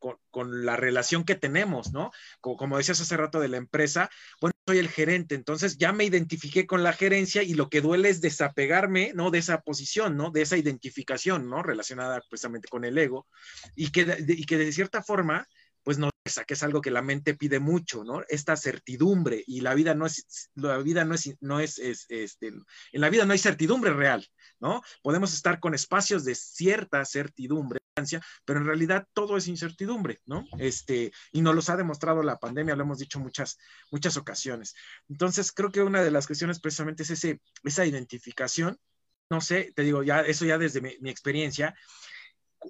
[0.62, 2.12] la relación que tenemos, ¿no?
[2.40, 4.08] Como, decías hace rato de la empresa,
[4.40, 8.08] bueno, soy el gerente, entonces ya me identifiqué con la gerencia y lo que duele
[8.08, 9.32] es desapegarme, ¿no?
[9.32, 10.30] De esa posición, ¿no?
[10.30, 11.64] De esa identificación, ¿no?
[11.64, 13.26] Relacionada precisamente con el ego
[13.74, 15.48] y que, y que de cierta forma,
[15.88, 16.10] pues no
[16.46, 18.22] que es algo que la mente pide mucho, ¿no?
[18.28, 23.00] Esta certidumbre y la vida no es, la vida no es, no es, este, en
[23.00, 24.28] la vida no hay certidumbre real,
[24.60, 24.82] ¿no?
[25.02, 27.80] Podemos estar con espacios de cierta certidumbre,
[28.44, 30.44] pero en realidad todo es incertidumbre, ¿no?
[30.58, 33.56] Este, y nos los ha demostrado la pandemia, lo hemos dicho muchas,
[33.90, 34.74] muchas ocasiones.
[35.08, 38.78] Entonces, creo que una de las cuestiones precisamente es ese, esa identificación,
[39.30, 41.74] no sé, te digo, ya, eso ya desde mi experiencia,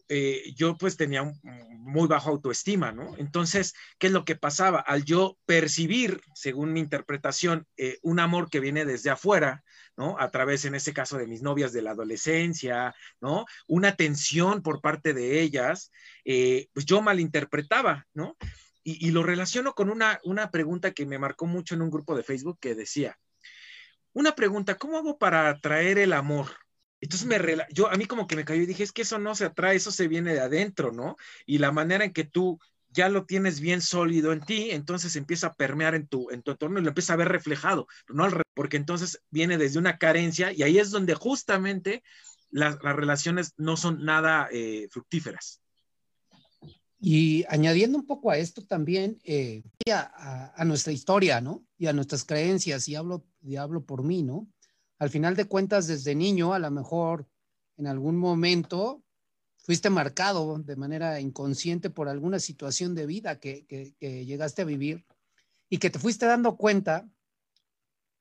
[0.09, 3.17] eh, yo pues tenía un, muy bajo autoestima, ¿no?
[3.17, 4.81] Entonces, ¿qué es lo que pasaba?
[4.81, 9.65] Al yo percibir, según mi interpretación, eh, un amor que viene desde afuera,
[9.97, 10.19] ¿no?
[10.19, 13.47] A través, en ese caso, de mis novias de la adolescencia, ¿no?
[13.67, 15.91] Una atención por parte de ellas,
[16.25, 18.37] eh, pues yo malinterpretaba, ¿no?
[18.85, 22.17] Y, y, lo relaciono con una, una pregunta que me marcó mucho en un grupo
[22.17, 23.19] de Facebook que decía,
[24.13, 26.49] una pregunta, ¿cómo hago para atraer el amor?
[27.01, 27.39] Entonces me
[27.73, 29.77] yo a mí como que me cayó y dije, es que eso no se atrae,
[29.77, 31.17] eso se viene de adentro, ¿no?
[31.47, 32.59] Y la manera en que tú
[32.91, 36.53] ya lo tienes bien sólido en ti, entonces empieza a permear en tu, en tu
[36.53, 40.63] entorno y lo empieza a ver reflejado, no porque entonces viene desde una carencia y
[40.63, 42.03] ahí es donde justamente
[42.51, 45.61] las, relaciones no son nada eh, fructíferas.
[47.01, 51.65] Y añadiendo un poco a esto también, eh, a, a, nuestra historia, ¿no?
[51.79, 54.49] Y a nuestras creencias, y hablo, y hablo por mí, ¿no?
[54.99, 57.27] Al final de cuentas, desde niño, a lo mejor
[57.77, 59.03] en algún momento
[59.69, 65.05] fuiste marcado de manera inconsciente por alguna situación de vida que, llegaste a vivir
[65.69, 67.07] y que te fuiste dando cuenta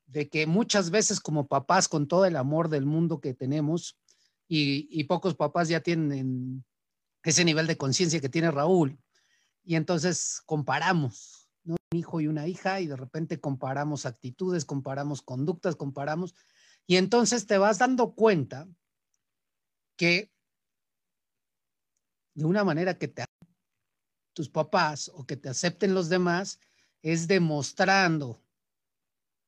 [0.06, 3.98] de que muchas veces como papás, con todo el amor del mundo que tenemos,
[4.46, 6.64] y, pocos papás ya tienen
[7.22, 8.98] ese nivel de conciencia que tiene Raúl,
[9.64, 11.48] y entonces comparamos.
[11.64, 16.34] Un hijo y una hija, y de repente comparamos actitudes, comparamos conductas, comparamos,
[16.88, 18.66] y entonces te vas dando cuenta
[19.96, 20.32] que
[22.34, 23.24] de una manera que te
[24.32, 26.60] tus papás o que te acepten los demás
[27.02, 28.40] es demostrando,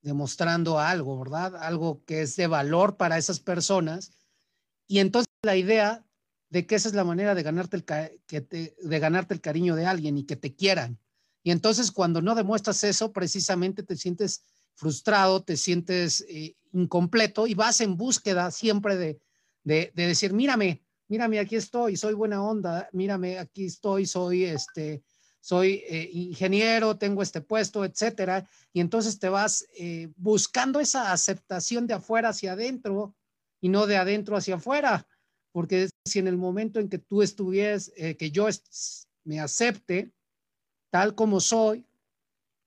[0.02, 1.56] demostrando algo, ¿verdad?
[1.56, 4.12] Algo que es de valor para esas personas.
[4.86, 6.04] Y entonces la idea
[6.50, 9.86] de que esa es la manera de ganarte el, que de ganarte el cariño de
[9.86, 10.98] alguien y que te quieran.
[11.42, 14.42] Y entonces cuando no demuestras eso, precisamente te sientes
[14.80, 19.20] frustrado, te sientes eh, incompleto y vas en búsqueda siempre de,
[19.62, 25.02] de, decir, mírame, mírame, aquí estoy, soy buena onda, mírame, aquí estoy, soy este,
[25.40, 28.48] soy eh, ingeniero, tengo este puesto, etcétera.
[28.72, 33.14] Y entonces te vas eh, buscando esa aceptación de afuera hacia adentro
[33.60, 35.06] y no de adentro hacia afuera.
[35.52, 38.48] Porque si en el momento en que tú estuvieras, eh, que yo
[39.24, 40.10] me acepte
[40.90, 41.86] tal como soy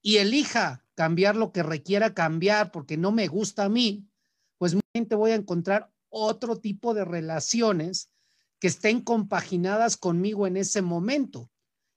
[0.04, 4.06] y elija cambiar lo que requiera cambiar porque no me gusta a mí,
[4.60, 8.12] pues te voy a encontrar otro tipo de relaciones
[8.60, 11.50] que estén compaginadas conmigo en ese momento.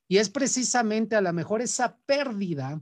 [0.09, 2.81] Y es precisamente a lo mejor esa pérdida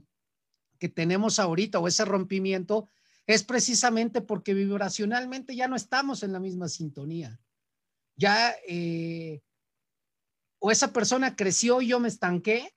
[0.79, 2.87] que tenemos ahorita o ese rompimiento
[3.25, 7.39] es precisamente porque vibracionalmente ya no estamos en la misma sintonía.
[8.15, 9.41] Ya eh,
[10.59, 12.74] o esa persona creció y yo me estanqué,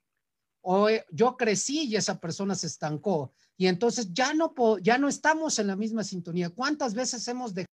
[0.61, 3.33] o eh, yo crecí y esa persona se estancó.
[3.57, 6.49] Y entonces ya no, ya no estamos en la misma sintonía.
[6.49, 7.69] ¿Cuántas veces hemos dejado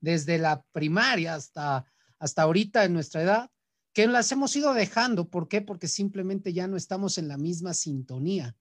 [0.00, 1.84] desde la primaria hasta,
[2.18, 3.50] hasta ahorita en nuestra edad,
[3.92, 5.28] que las hemos ido dejando.
[5.28, 5.60] ¿Por qué?
[5.60, 8.54] Porque simplemente ya no estamos en la misma sintonía.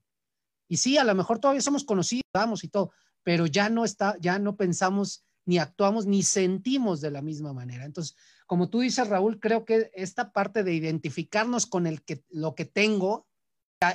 [0.67, 2.91] Y sí, a lo mejor todavía somos conocidos, vamos y todo,
[3.23, 7.85] pero ya no está, ya no pensamos ni actuamos ni sentimos de la misma manera.
[7.85, 12.53] Entonces, como tú dices, Raúl, creo que esta parte de identificarnos con el que, lo
[12.53, 13.26] que tengo,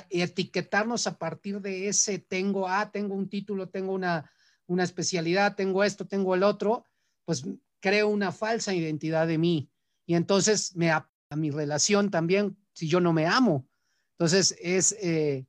[0.09, 4.29] etiquetarnos a partir de ese tengo, ah, tengo un título, tengo una,
[4.67, 6.85] una especialidad, tengo esto, tengo el otro,
[7.25, 7.43] pues
[7.79, 9.69] creo una falsa identidad de mí.
[10.05, 13.67] Y entonces me a, mi relación también, si yo no me amo.
[14.11, 15.47] Entonces es, eh,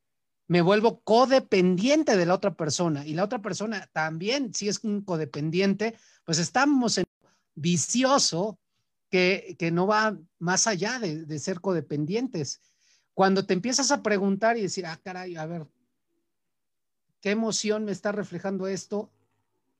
[0.48, 5.02] me vuelvo codependiente de la otra persona y la otra persona también, si es un
[5.02, 5.94] codependiente,
[6.24, 7.04] pues estamos en
[7.54, 8.58] vicioso
[9.10, 12.62] que, que no va más allá de, de ser codependientes.
[13.14, 15.66] Cuando te empiezas a preguntar y decir, ah, caray, a ver,
[17.20, 19.10] ¿qué emoción me está reflejando esto?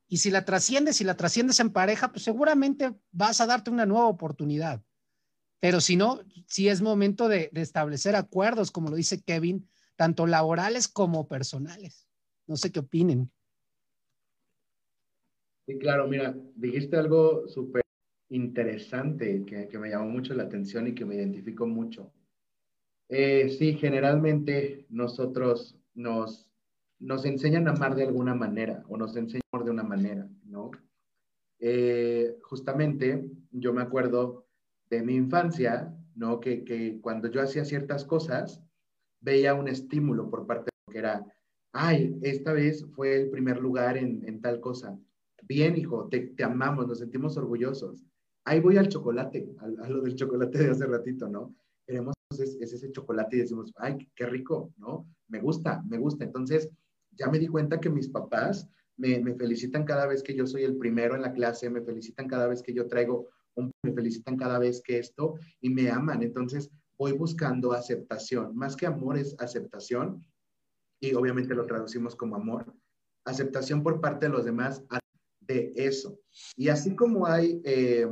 [0.08, 3.86] Y si la trasciendes, si la trasciendes en pareja, pues seguramente vas a darte una
[3.86, 4.82] nueva oportunidad.
[5.58, 10.86] Pero si no, si es momento de, establecer acuerdos, como lo dice Kevin, tanto laborales
[10.88, 12.06] como personales.
[12.46, 13.30] No sé qué opinen.
[15.66, 17.82] Sí, claro, mira, dijiste algo súper
[18.28, 22.12] interesante que, que, me llamó mucho la atención y que me identifico mucho.
[23.16, 26.50] Eh, sí, generalmente nosotros nos
[26.98, 30.72] nos enseñan a amar de alguna manera o nos enseñan de una manera, ¿no?
[31.60, 34.48] Eh, justamente yo me acuerdo
[34.90, 36.40] de mi infancia, ¿no?
[36.40, 38.60] Que, que, cuando yo hacía ciertas cosas,
[39.20, 41.24] veía un estímulo por parte de que era,
[41.72, 44.98] ay, esta vez fue el primer lugar en, en tal cosa.
[45.42, 48.04] Bien, hijo, te, te, amamos, nos sentimos orgullosos.
[48.44, 51.54] Ahí voy al chocolate, a, lo del chocolate de hace ratito, ¿no?
[51.86, 52.13] Queremos
[52.64, 55.06] es, es ese chocolate y decimos, ay, qué rico, ¿no?
[55.28, 56.24] Me gusta, me gusta.
[56.24, 56.68] Entonces,
[57.12, 60.76] ya me di cuenta que mis papás me, felicitan cada vez que yo soy el
[60.76, 64.58] primero en la clase, me felicitan cada vez que yo traigo un, me felicitan cada
[64.58, 66.22] vez que esto y me aman.
[66.22, 70.24] Entonces voy buscando aceptación, más que amor es aceptación
[71.00, 72.72] y obviamente lo traducimos como amor,
[73.24, 74.82] aceptación por parte de los demás
[75.40, 76.18] de eso.
[76.56, 78.08] Y así como hay eh,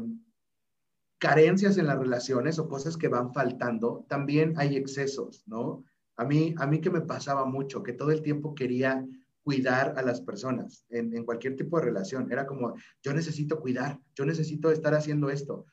[1.22, 5.84] carencias en las relaciones o cosas que van faltando, también hay excesos, ¿no?
[6.16, 9.06] A mí, a mí que me pasaba mucho, que todo el tiempo quería
[9.44, 12.32] cuidar a las personas en, cualquier tipo de relación.
[12.32, 15.64] Era como, yo necesito cuidar, yo necesito estar haciendo esto.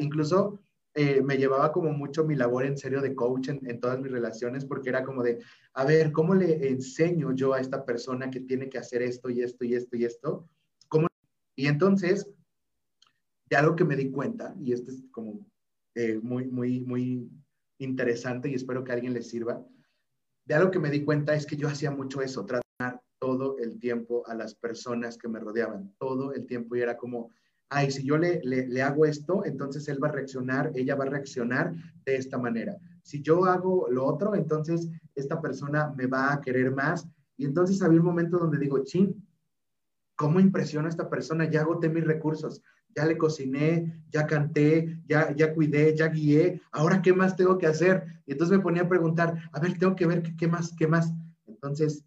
[0.00, 0.60] incluso
[0.92, 4.66] eh, me llevaba como mucho mi labor en serio de coach en, todas mis relaciones,
[4.66, 5.38] porque era como de,
[5.72, 9.40] a ver, ¿cómo le enseño yo a esta persona que tiene que hacer esto y
[9.40, 10.46] esto y esto y esto?
[10.88, 11.06] ¿Cómo?
[11.56, 12.28] Y entonces,
[13.50, 15.44] de algo que me di cuenta, y esto es como
[15.96, 17.28] eh, muy, muy, muy
[17.78, 19.62] interesante y espero que alguien le sirva,
[20.46, 23.78] de algo que me di cuenta es que yo hacía mucho eso, tratar todo el
[23.78, 27.30] tiempo a las personas que me rodeaban, todo el tiempo y era como,
[27.68, 31.10] ay, si yo le, le, hago esto, entonces él va a reaccionar, ella va a
[31.10, 31.74] reaccionar
[32.04, 32.76] de esta manera.
[33.02, 37.06] Si yo hago lo otro, entonces esta persona me va a querer más.
[37.36, 39.26] Y entonces había un momento donde digo, chin,
[40.16, 41.48] ¿cómo impresiona a esta persona?
[41.48, 42.62] Ya agoté mis recursos,
[42.94, 47.66] ya le cociné, ya canté, ya, ya cuidé, ya guié, ahora qué más tengo que
[47.66, 48.04] hacer?
[48.26, 51.12] Y entonces me ponía a preguntar, a ver, tengo que ver qué, más, qué más.
[51.46, 52.04] Entonces,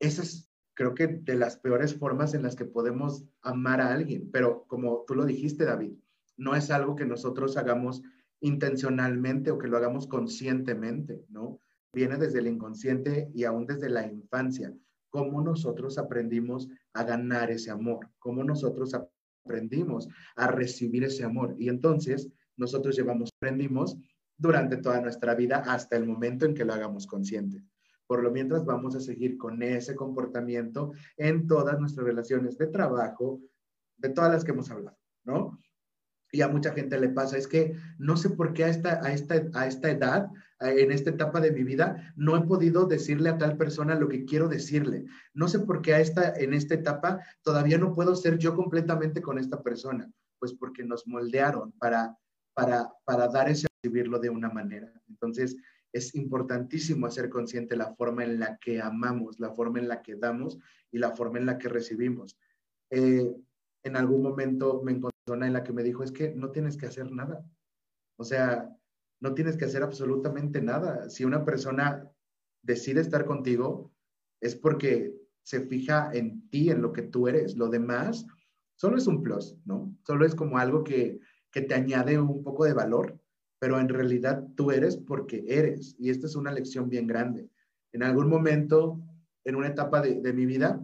[0.00, 4.30] esas creo que de las peores formas en las que podemos amar a alguien.
[4.30, 5.92] Pero como tú lo dijiste, David,
[6.36, 8.02] no es algo que nosotros hagamos
[8.40, 11.60] intencionalmente o que lo hagamos conscientemente, ¿no?
[11.94, 14.74] Viene desde el inconsciente y aún desde la infancia.
[15.08, 19.15] Cómo nosotros aprendimos a ganar ese amor, cómo nosotros aprendimos
[20.36, 21.54] a recibir ese amor.
[21.58, 23.96] Y entonces nosotros llevamos, aprendimos
[24.36, 27.62] durante toda nuestra vida hasta el momento en que lo hagamos consciente.
[28.06, 33.40] Por lo mientras vamos a seguir con ese comportamiento en todas nuestras relaciones de trabajo,
[33.96, 35.58] de todas las que hemos hablado, ¿no?
[36.30, 39.12] Y a mucha gente le pasa, es que no sé por qué a esta, a
[39.12, 40.28] esta, a esta edad,
[40.60, 44.24] en esta etapa de mi vida, no he podido decirle a tal persona lo que
[44.24, 45.04] quiero decirle.
[45.34, 49.20] No sé por qué a esta, en esta etapa todavía no puedo ser yo completamente
[49.20, 50.10] con esta persona.
[50.38, 52.16] Pues porque nos moldearon para,
[52.54, 54.92] para, para dar ese recibirlo de una manera.
[55.08, 55.56] Entonces,
[55.92, 60.16] es importantísimo hacer consciente la forma en la que amamos, la forma en la que
[60.16, 60.58] damos
[60.90, 62.38] y la forma en la que recibimos.
[62.90, 63.34] Eh,
[63.82, 66.76] en algún momento me encontré una en la que me dijo, es que no tienes
[66.76, 67.44] que hacer nada.
[68.18, 68.76] O sea,
[69.20, 71.08] no tienes que hacer absolutamente nada.
[71.10, 72.10] Si una persona
[72.62, 73.92] decide estar contigo,
[74.40, 77.56] es porque se fija en ti, en lo que tú eres.
[77.56, 78.26] Lo demás
[78.74, 79.96] solo es un plus, ¿no?
[80.06, 83.18] Solo es como algo que, que te añade un poco de valor
[83.58, 85.96] pero en realidad tú eres porque eres.
[85.98, 87.48] Y esta es una lección bien grande.
[87.92, 89.00] En algún momento,
[89.44, 90.80] en una etapa de, mi vida,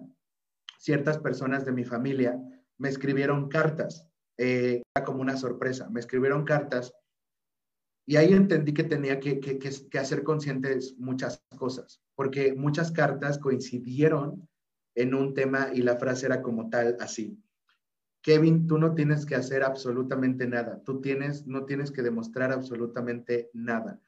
[0.78, 2.40] ciertas personas de mi familia
[2.78, 4.08] me escribieron cartas,
[4.38, 6.92] eh, como una sorpresa, me escribieron cartas
[8.04, 14.48] y ahí entendí que tenía que, que, hacer conscientes muchas cosas, porque muchas cartas coincidieron
[14.94, 17.38] en un tema y la frase era como tal así.
[18.22, 20.80] Kevin, tú no tienes que hacer absolutamente nada.
[20.84, 24.00] Tú tienes, no tienes que demostrar absolutamente nada.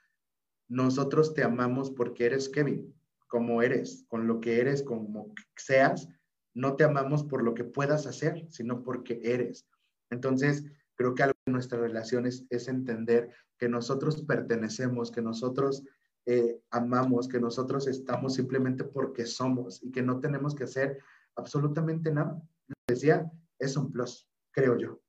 [0.69, 2.95] Nosotros te amamos porque eres Kevin,
[3.27, 6.09] como eres, con lo que eres, como seas.
[6.53, 9.67] No te amamos por lo que puedas hacer, sino porque eres.
[10.11, 10.65] Entonces,
[10.95, 15.85] creo que algo nuestras relaciones es entender que nosotros pertenecemos, que nosotros
[16.27, 20.99] eh, amamos, que nosotros estamos simplemente porque somos y que no tenemos que hacer
[21.37, 22.41] absolutamente nada.
[22.87, 25.01] Decía, es un plus, creo yo.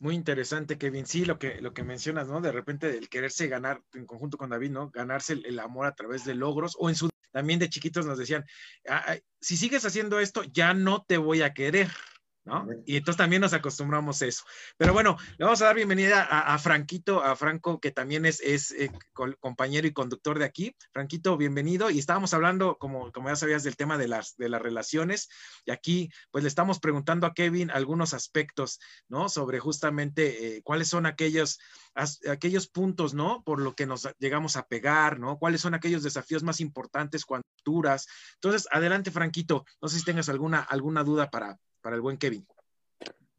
[0.00, 1.06] Muy interesante, Kevin.
[1.06, 2.40] Sí, lo que, lo que mencionas, ¿no?
[2.40, 4.90] De repente el quererse ganar en conjunto con David, ¿no?
[4.90, 7.10] Ganarse el, amor a través de logros o en su...
[7.32, 8.44] También de chiquitos nos decían,
[9.40, 11.88] si sigues haciendo esto, ya no te voy a querer,
[12.86, 14.44] y entonces también nos acostumbramos a eso.
[14.76, 18.70] Pero bueno, le vamos a dar bienvenida a, Franquito, a Franco, que también es, es
[18.72, 18.90] eh,
[19.40, 20.74] compañero y conductor de aquí.
[20.92, 21.90] Franquito, bienvenido.
[21.90, 25.28] Y estábamos hablando, como, como ya sabías, del tema de las, de las relaciones.
[25.64, 28.78] Y aquí, pues le estamos preguntando a Kevin algunos aspectos,
[29.08, 29.28] ¿no?
[29.28, 31.58] Sobre justamente eh, cuáles son aquellos,
[32.28, 33.42] aquellos puntos, ¿no?
[33.44, 35.38] Por lo que nos llegamos a pegar, ¿no?
[35.38, 38.06] ¿Cuáles son aquellos desafíos más importantes cuando duras?
[38.34, 39.64] Entonces, adelante, Franquito.
[39.80, 42.46] No sé si tengas alguna, alguna duda para, para el buen Kevin.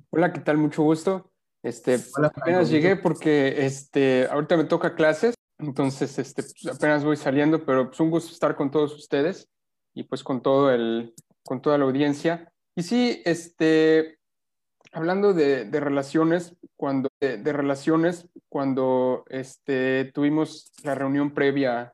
[0.10, 0.58] Hola, ¿qué tal?
[0.58, 1.32] Mucho gusto.
[1.62, 7.66] Este, apenas llegué porque este, ahorita me toca clases, entonces este, pues, apenas voy saliendo,
[7.66, 9.50] pero es pues, un gusto estar con todos ustedes
[9.94, 11.14] y pues con, todo el,
[11.44, 12.52] con toda la audiencia.
[12.76, 14.20] Y sí, este,
[14.94, 21.94] hablando de, de relaciones, cuando, de, de, relaciones, cuando este, tuvimos la reunión previa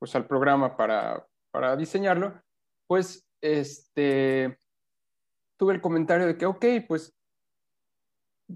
[0.00, 2.42] pues, al programa para, para diseñarlo,
[2.88, 4.58] pues este,
[5.58, 7.14] tuve el comentario de que, ok, pues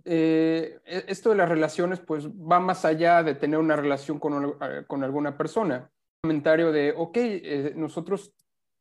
[0.04, 4.56] eh, e-, esto de las relaciones pues va más allá de tener una relación con,
[4.60, 5.90] eh, con alguna persona.
[6.22, 8.32] Comentario de, ok, eh, nosotros,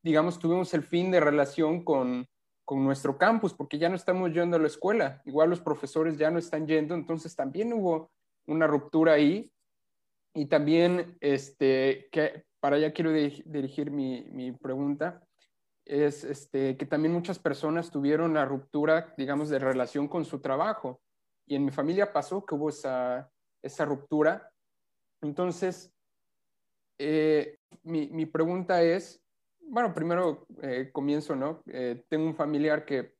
[0.03, 2.27] digamos, tuvimos el fin de relación con,
[2.63, 6.29] con nuestro campus porque ya no estamos yendo a la escuela, igual los profesores ya
[6.29, 8.11] no están yendo, entonces también hubo
[8.47, 9.51] una ruptura ahí.
[10.33, 15.27] Y también, este, que para allá quiero dirigir mi, mi pregunta,
[15.85, 21.01] es este, que también muchas personas tuvieron la ruptura, digamos, de relación con su trabajo.
[21.45, 23.29] Y en mi familia pasó que hubo esa,
[23.61, 24.51] esa ruptura.
[25.21, 25.93] Entonces,
[26.97, 29.23] eh, mi, mi, pregunta es,
[29.59, 31.63] bueno, primero eh, comienzo, ¿no?
[31.67, 33.15] Eh, tengo un familiar que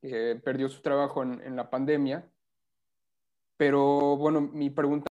[0.00, 2.30] perdió su trabajo en, la pandemia,
[3.56, 5.08] pero bueno, mi pregunta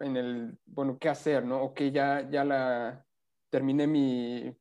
[0.00, 1.62] en el, bueno, ¿qué hacer, no?
[1.62, 3.06] Ok, ya, ya la,
[3.50, 4.52] terminé mi,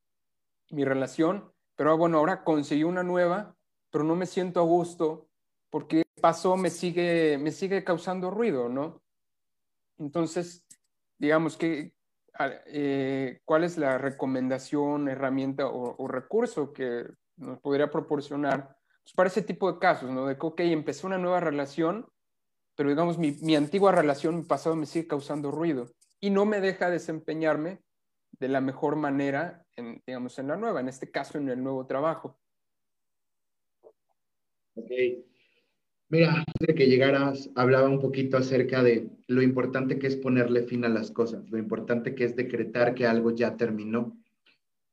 [0.69, 3.55] mi relación, pero ah, bueno, ahora conseguí una nueva,
[3.91, 5.27] pero no me siento a gusto
[5.69, 9.01] porque pasó me sigue, me sigue causando ruido, ¿no?
[9.97, 10.65] Entonces,
[11.17, 11.93] digamos que,
[12.67, 17.05] eh, ¿cuál es la recomendación, herramienta o, recurso que
[17.37, 20.25] nos podría proporcionar pues, para ese tipo de casos, ¿no?
[20.25, 22.07] De que, ok, empecé una nueva relación,
[22.75, 26.59] pero digamos, mi, mi antigua relación, mi pasado me sigue causando ruido y no me
[26.59, 27.84] deja desempeñarme
[28.39, 31.85] de la mejor manera, en, digamos, en la nueva, en este caso, en el nuevo
[31.85, 32.39] trabajo.
[34.75, 34.91] Ok.
[36.09, 40.63] Mira, antes de que llegaras, hablaba un poquito acerca de lo importante que es ponerle
[40.63, 44.15] fin a las cosas, lo importante que es decretar que algo ya terminó.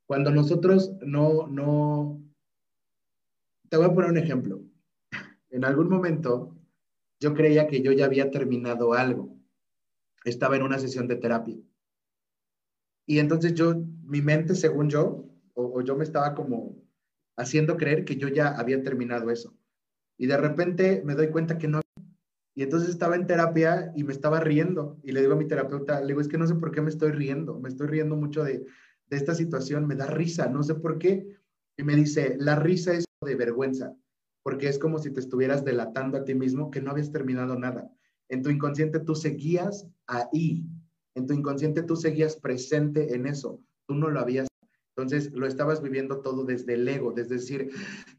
[0.07, 2.23] Cuando nosotros no, no,
[3.69, 4.63] te voy a poner un ejemplo.
[5.51, 6.57] En algún momento
[7.21, 9.37] yo creía que yo ya había terminado algo.
[10.25, 11.57] Estaba en una sesión de terapia.
[13.07, 13.75] Y entonces yo,
[14.05, 16.83] mi mente, según yo, o, yo me estaba como
[17.37, 19.57] haciendo creer que yo ya había terminado eso
[20.23, 21.81] y de repente me doy cuenta que no.
[22.55, 25.01] Y entonces estaba en terapia y me estaba riendo.
[25.03, 26.91] Y le digo a mi terapeuta, le digo, es que no sé por qué me
[26.91, 27.59] estoy riendo.
[27.59, 28.65] Me estoy riendo mucho de,
[29.09, 29.87] de esta situación.
[29.87, 31.27] Me da risa, no sé por qué.
[31.77, 33.97] Y me dice, la risa es de vergüenza,
[34.45, 37.91] porque es como si te estuvieras delatando a ti mismo que no habías terminado nada.
[38.29, 40.65] En tu inconsciente tú seguías ahí.
[41.15, 43.61] En tu inconsciente tú seguías presente en eso.
[43.87, 44.49] Tú no lo habías.
[44.97, 47.71] Entonces lo estabas viviendo todo desde el ego, desde decir,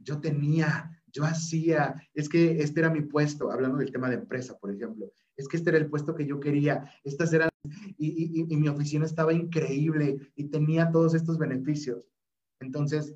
[0.02, 4.58] yo tenía, yo hacía, es que este era mi puesto, hablando del tema de empresa,
[4.58, 7.50] por ejemplo, es que este era el puesto que yo quería, estas eran,
[7.98, 12.10] y, mi oficina estaba increíble y tenía todos estos beneficios.
[12.60, 13.16] Entonces,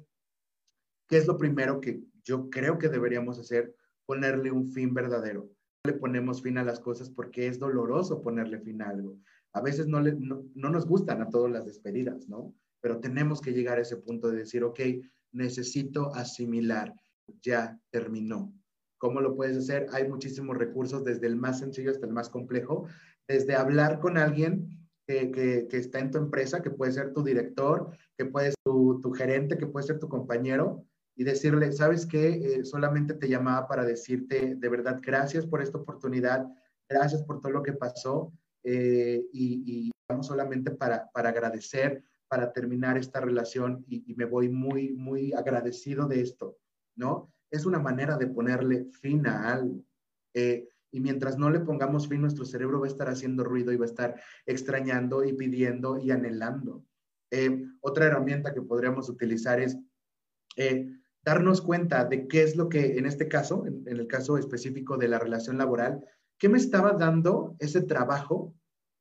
[1.07, 3.75] ¿qué es lo primero que yo creo que deberíamos hacer?
[4.05, 5.49] Ponerle un fin verdadero.
[5.84, 9.19] Le ponemos fin a las cosas porque es doloroso ponerle fin a algo.
[9.58, 12.53] A veces no, le, no, no nos gustan a todas las despedidas, ¿no?
[12.82, 14.80] Pero tenemos que llegar a ese punto de decir, ok,
[15.32, 16.93] necesito asimilar
[17.41, 18.53] ya terminó.
[18.97, 19.88] ¿Cómo lo puedes hacer?
[19.91, 22.88] Hay muchísimos recursos, desde el más sencillo hasta el más complejo,
[23.28, 28.26] desde hablar con alguien que, está en tu empresa, que puede ser tu director, que
[28.26, 30.84] puede ser tu, gerente, que puede ser tu compañero,
[31.16, 32.28] y decirle, ¿sabes qué?
[32.30, 36.45] Eh, solamente te llamaba para decirte de verdad gracias por esta oportunidad,
[36.88, 38.32] gracias por todo lo que pasó,
[38.70, 44.47] eh, y, vamos solamente para, para agradecer, para terminar esta relación, y, y me voy
[44.47, 46.57] muy, muy agradecido de esto.
[46.97, 47.32] ¿no?
[47.49, 49.84] Es una manera de ponerle fin a algo.
[50.34, 53.78] Eh, y mientras no le pongamos fin, nuestro cerebro va a estar haciendo ruido y
[53.78, 56.84] va a estar extrañando y pidiendo y anhelando.
[57.32, 59.78] Eh, otra herramienta que podríamos utilizar es
[60.55, 60.89] eh,
[61.24, 65.09] darnos cuenta de qué es lo que, en este caso, en, el caso específico de
[65.09, 66.03] la relación laboral,
[66.38, 68.53] qué me estaba dando ese trabajo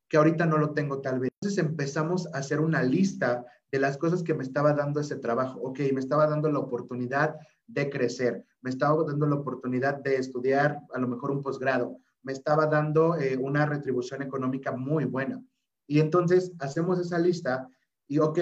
[0.08, 1.30] que ahorita no lo tengo tal vez.
[1.40, 5.60] Entonces empezamos a hacer una lista de las cosas que me estaba dando ese trabajo.
[5.60, 7.36] Ok, me estaba dando la oportunidad
[7.66, 12.32] de crecer, me estaba dando la oportunidad de estudiar a lo mejor un posgrado, me
[12.32, 15.42] estaba dando eh, una retribución económica muy buena.
[15.86, 17.68] Y entonces hacemos esa lista
[18.08, 18.38] y, ok,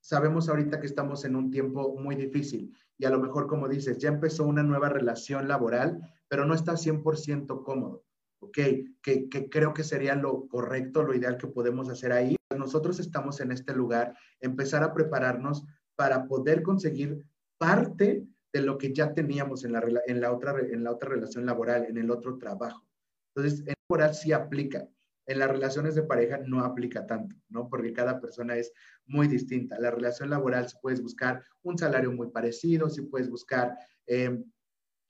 [0.00, 3.98] sabemos ahorita que estamos en un tiempo muy difícil y a lo mejor, como dices,
[3.98, 8.04] ya empezó una nueva relación laboral, pero no está 100% cómodo.
[8.44, 8.58] Ok,
[9.00, 12.36] que, creo que sería lo correcto, lo ideal que podemos hacer ahí.
[12.56, 15.64] Nosotros estamos en este lugar, empezar a prepararnos
[15.96, 17.24] para poder conseguir
[17.58, 21.46] parte de lo que ya teníamos en la, en la, otra, en la otra relación
[21.46, 22.86] laboral, en el otro trabajo.
[23.34, 24.86] Entonces, en laboral sí aplica.
[25.26, 27.70] En las relaciones de pareja no aplica tanto, ¿no?
[27.70, 28.72] Porque cada persona es
[29.06, 29.80] muy distinta.
[29.80, 33.74] La relación laboral, si puedes buscar un salario muy parecido, si puedes buscar
[34.06, 34.38] eh,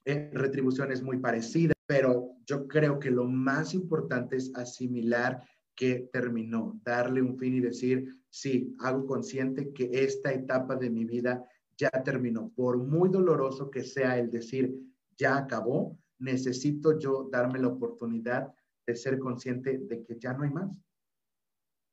[0.05, 5.43] eh, retribuciones muy parecidas, pero yo creo que lo más importante es asimilar
[5.75, 11.05] que terminó, darle un fin y decir, sí, hago consciente que esta etapa de mi
[11.05, 11.45] vida
[11.77, 12.53] ya terminó.
[12.55, 14.75] Por muy doloroso que sea el decir,
[15.17, 18.53] ya acabó, necesito yo darme la oportunidad
[18.87, 20.71] de ser consciente de que ya no hay más.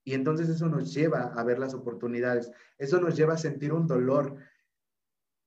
[0.04, 3.88] Y entonces eso nos lleva a ver las oportunidades, eso nos lleva a sentir un
[3.88, 4.36] dolor.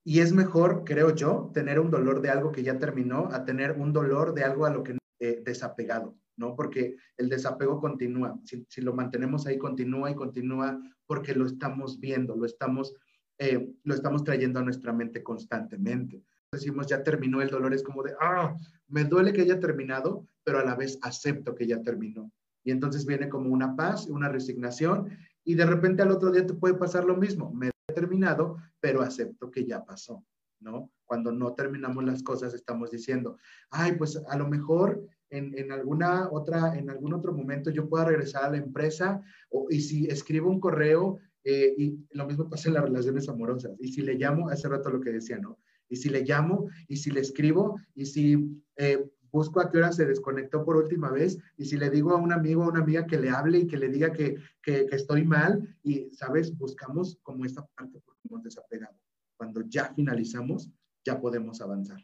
[0.04, 3.72] Y es mejor, creo yo, tener un dolor de algo que ya terminó a tener
[3.72, 6.54] un dolor de algo a lo que eh, desapegado, ¿no?
[6.54, 8.38] Porque el desapego continúa.
[8.44, 12.94] Si, si, lo mantenemos ahí, continúa y continúa porque lo estamos viendo, lo estamos
[13.38, 16.22] eh, lo estamos trayendo a nuestra mente constantemente.
[16.52, 18.56] Decimos, ya terminó el dolor, es como de, ah,
[18.88, 22.30] me duele que haya terminado, pero a la vez acepto que ya terminó.
[22.62, 25.10] Y entonces viene como una paz, una resignación,
[25.42, 27.52] y de repente al otro día te puede pasar lo mismo.
[27.52, 30.24] Me terminado, pero acepto que ya pasó,
[30.60, 30.90] ¿no?
[31.04, 33.36] Cuando no terminamos las cosas, estamos diciendo,
[33.70, 38.44] ay, pues a lo mejor en, alguna otra, en algún otro momento yo pueda regresar
[38.44, 39.20] a la empresa,
[39.68, 43.72] y si escribo un correo eh, y lo mismo pasa en las relaciones amorosas.
[43.80, 45.58] Y si le llamo, hace rato lo que decía, ¿no?
[45.88, 49.04] Y si le llamo, y si le escribo, y si eh,
[49.34, 52.32] busco a qué hora se desconectó por última vez, y si le digo a un
[52.32, 55.76] amigo o una amiga que le hable y que le diga que, que, estoy mal,
[55.82, 56.56] y, ¿sabes?
[56.56, 58.94] Buscamos como esta parte porque hemos desapegado.
[59.36, 60.70] Cuando ya finalizamos,
[61.04, 61.98] ya podemos avanzar.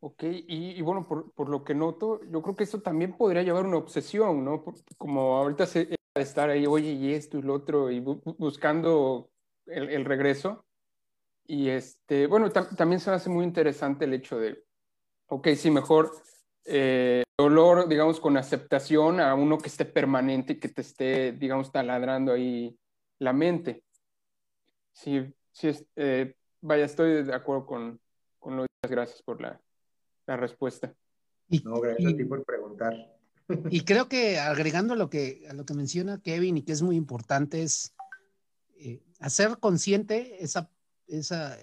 [0.00, 3.64] Ok, y, bueno, por, por, lo que noto, yo creo que eso también podría llevar
[3.64, 4.64] una obsesión, ¿no?
[4.98, 9.30] Como ahorita se, estar ahí, oye, y esto y lo otro, y buscando
[9.66, 10.64] el, el, regreso.
[11.46, 14.65] Y este, bueno, también se me hace muy interesante el hecho de,
[15.26, 16.12] ok, sí, mejor
[16.64, 21.70] eh, dolor, digamos, con aceptación a uno que esté permanente y que te esté, digamos,
[21.70, 22.76] taladrando ahí
[23.18, 23.82] la mente.
[24.92, 28.00] Sí, sí, eh, vaya, estoy de acuerdo con,
[28.38, 29.60] con lo Gracias por la,
[30.26, 30.94] la respuesta.
[31.64, 32.94] no, gracias a ti por preguntar.
[33.70, 36.82] Y creo que agregando a lo que, a lo que menciona Kevin y que es
[36.82, 37.94] muy importante es
[38.76, 40.68] eh, hacer consciente esa,
[41.06, 41.56] esa,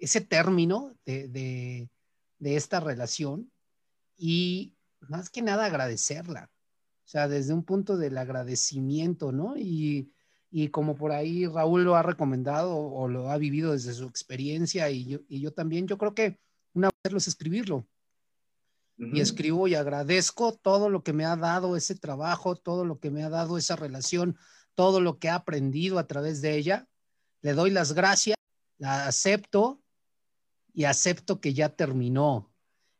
[0.00, 1.88] ese término de, de,
[2.42, 3.50] de, esta relación
[4.16, 6.50] y más que nada agradecerla.
[7.04, 9.56] O sea, desde un punto del agradecimiento, ¿no?
[9.56, 10.12] Y,
[10.50, 14.90] y como por ahí Raúl lo ha recomendado o lo ha vivido desde su experiencia
[14.90, 16.38] y yo, y yo también, yo creo que
[16.74, 17.86] una vez es escribirlo
[18.96, 23.10] y escribo y agradezco todo lo que me ha dado ese trabajo, todo lo que
[23.10, 24.36] me ha dado esa relación,
[24.74, 26.88] todo lo que he aprendido a través de ella.
[27.40, 28.36] Le doy las gracias,
[28.78, 29.81] la acepto
[30.72, 32.50] y acepto que ya terminó.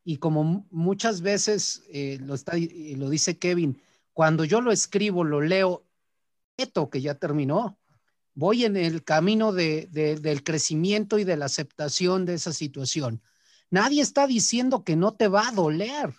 [0.03, 5.41] Y como muchas veces eh, lo, está, lo dice Kevin, cuando yo lo escribo, lo
[5.41, 5.85] leo,
[6.57, 7.79] esto que ya terminó,
[8.35, 13.21] voy en el camino del crecimiento y de la aceptación de esa situación
[13.73, 16.13] Nadie está diciendo que no te va a doler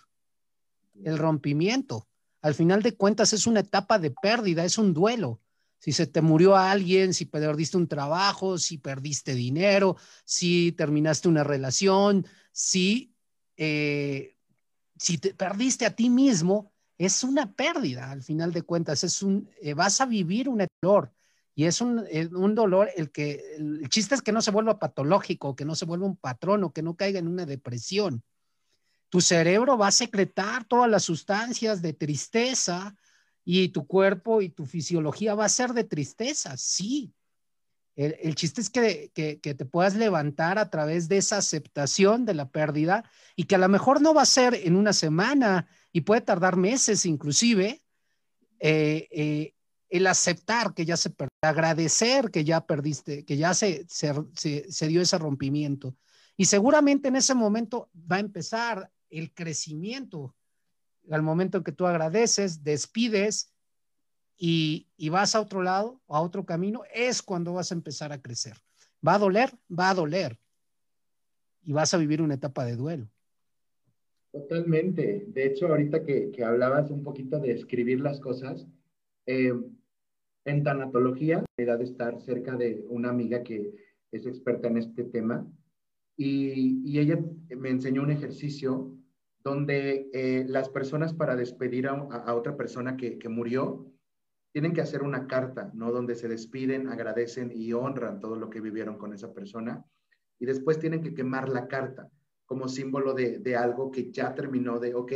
[1.05, 2.05] el rompimiento.
[2.41, 5.39] Al final de cuentas es una etapa de pérdida, es un duelo.
[5.85, 11.43] Si se te murió alguien, si perdiste un trabajo, si perdiste dinero, si terminaste una
[11.43, 13.13] relación, si,
[13.55, 14.35] eh,
[14.97, 18.09] si te perdiste a ti mismo, es una pérdida.
[18.09, 21.13] Al final de cuentas, es un, eh, vas a vivir un dolor.
[21.53, 25.55] Y es un, un, dolor, el que, el chiste es que no se vuelva patológico,
[25.55, 28.23] que no se vuelva un patrón o que no caiga en una depresión.
[29.09, 32.95] Tu cerebro va a secretar todas las sustancias de tristeza
[33.45, 37.13] y tu cuerpo y tu fisiología va a ser de tristeza, sí.
[37.95, 42.33] El, el chiste es que, que, te puedas levantar a través de esa aceptación de
[42.33, 46.01] la pérdida y que a lo mejor no va a ser en una semana y
[46.01, 47.81] puede tardar meses inclusive.
[48.59, 49.55] Eh, eh,
[49.89, 55.01] el aceptar que ya se perdió, agradecer que ya perdiste, que ya se, se, dio
[55.01, 55.95] ese rompimiento.
[56.35, 60.35] Y seguramente en ese momento va a empezar el crecimiento.
[61.11, 63.53] Al momento en que tú agradeces, despides
[64.37, 68.21] y, y vas a otro lado, a otro camino, es cuando vas a empezar a
[68.21, 68.57] crecer.
[69.05, 69.51] ¿Va a doler?
[69.71, 70.39] Va a doler.
[71.63, 73.09] Y vas a vivir una etapa de duelo.
[74.31, 75.25] Totalmente.
[75.27, 78.67] De hecho, ahorita que, que hablabas un poquito de escribir las cosas,
[79.25, 79.53] eh,
[80.45, 83.73] en tanatología, la de estar cerca de una amiga que
[84.11, 85.45] es experta en este tema
[86.17, 87.19] y, ella
[87.57, 88.95] me enseñó un ejercicio
[89.45, 93.85] donde eh, las personas para despedir a, otra persona que, murió
[94.51, 95.91] tienen que hacer una carta, ¿no?
[95.91, 99.85] Donde se despiden, agradecen y honran todo lo que vivieron con esa persona
[100.39, 102.09] y después tienen que quemar la carta
[102.45, 105.13] como símbolo de, de algo que ya terminó, de, ok,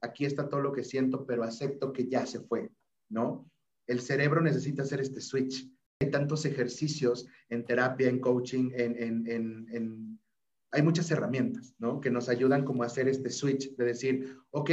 [0.00, 2.70] aquí está todo lo que siento, pero acepto que ya se fue,
[3.10, 3.46] ¿no?
[3.86, 5.68] el cerebro necesita hacer este switch.
[6.00, 10.18] Hay tantos ejercicios en terapia, en coaching, en,
[10.74, 12.00] hay muchas herramientas, ¿no?
[12.00, 14.70] Que nos ayudan como a hacer este switch de decir, ok,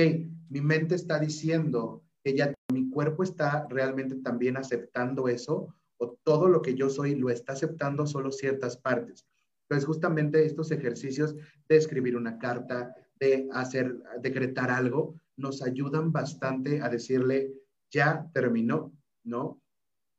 [0.49, 6.47] mi mente está diciendo que ya mi cuerpo está realmente también aceptando eso o todo
[6.47, 9.27] lo que yo soy lo está aceptando solo ciertas partes.
[9.69, 11.35] Entonces, justamente estos ejercicios
[11.69, 17.53] de escribir una carta, de hacer, decretar algo, nos ayudan bastante a decirle,
[17.91, 18.91] ya terminó,
[19.23, 19.61] ¿no?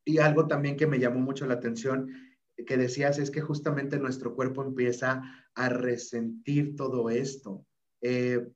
[0.05, 2.09] Y algo también que me llamó mucho la atención
[2.66, 5.22] que decías es que justamente nuestro cuerpo empieza
[5.55, 7.64] a resentir todo esto.
[8.00, 8.48] Eh,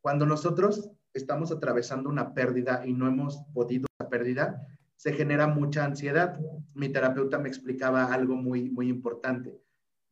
[0.00, 4.66] cuando nosotros estamos atravesando una pérdida y no hemos podido la pérdida,
[4.96, 6.38] se genera mucha ansiedad.
[6.74, 9.60] Mi terapeuta me explicaba algo muy, muy importante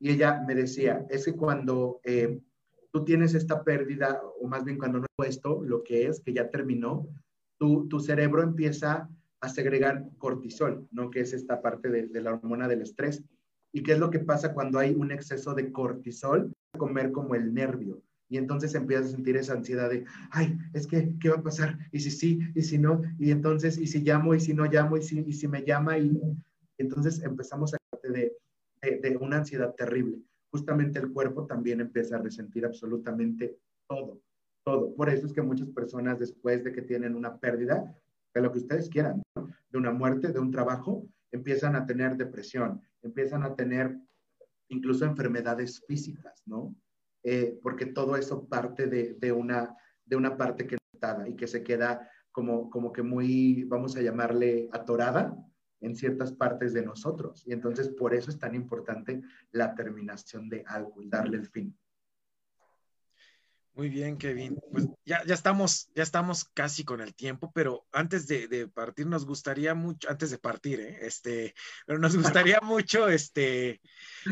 [0.05, 2.39] y ella me decía, es que cuando eh,
[2.93, 6.51] tú tienes esta pérdida, o más bien cuando no esto, lo que es, que ya
[6.51, 7.09] terminó,
[7.59, 9.09] tu, tu cerebro empieza
[9.41, 11.11] a segregar cortisol, ¿no?
[11.11, 13.23] Que es esta parte de, la hormona del estrés.
[13.75, 16.53] ¿Y qué es lo que pasa cuando hay un exceso de cortisol?
[16.79, 18.01] Comer como el nervio.
[18.31, 21.77] Y entonces empiezas a sentir esa ansiedad de, ay, es que, ¿qué va a pasar?
[21.93, 22.39] ¿Y si sí?
[22.55, 23.03] ¿Y si no?
[23.19, 24.35] Y entonces, ¿y si llamo?
[24.35, 24.97] ¿Y si no llamo?
[24.97, 25.99] ¿Y si, y me llama?
[25.99, 26.19] Y
[26.79, 28.33] entonces empezamos a de,
[28.81, 30.19] de, de una ansiedad terrible.
[30.55, 33.59] justamente el cuerpo también empieza a resentir absolutamente
[33.89, 34.21] todo,
[34.65, 34.95] todo.
[34.95, 37.93] Por eso es que muchas personas después de que tienen una pérdida,
[38.33, 39.21] de lo que ustedes quieran,
[39.71, 43.97] de una muerte, de un trabajo, empiezan a tener depresión, empiezan a tener
[44.69, 46.75] incluso enfermedades físicas, ¿no?
[47.23, 49.75] Eh, porque todo eso parte de, de, una,
[50.05, 54.03] de una parte que está y que se queda como, como que muy, vamos a
[54.03, 55.37] llamarle, atorada
[55.81, 57.47] en ciertas partes de nosotros.
[57.47, 61.77] Y entonces por eso es tan importante la terminación de algo y darle el fin.
[63.75, 64.57] Muy bien, Kevin.
[64.71, 69.27] Pues ya, ya, estamos, ya estamos casi con el tiempo, pero antes de, partir nos
[69.27, 70.99] gustaría mucho, antes de partir, ¿eh?
[71.03, 71.55] este,
[71.85, 73.81] pero nos gustaría mucho, este,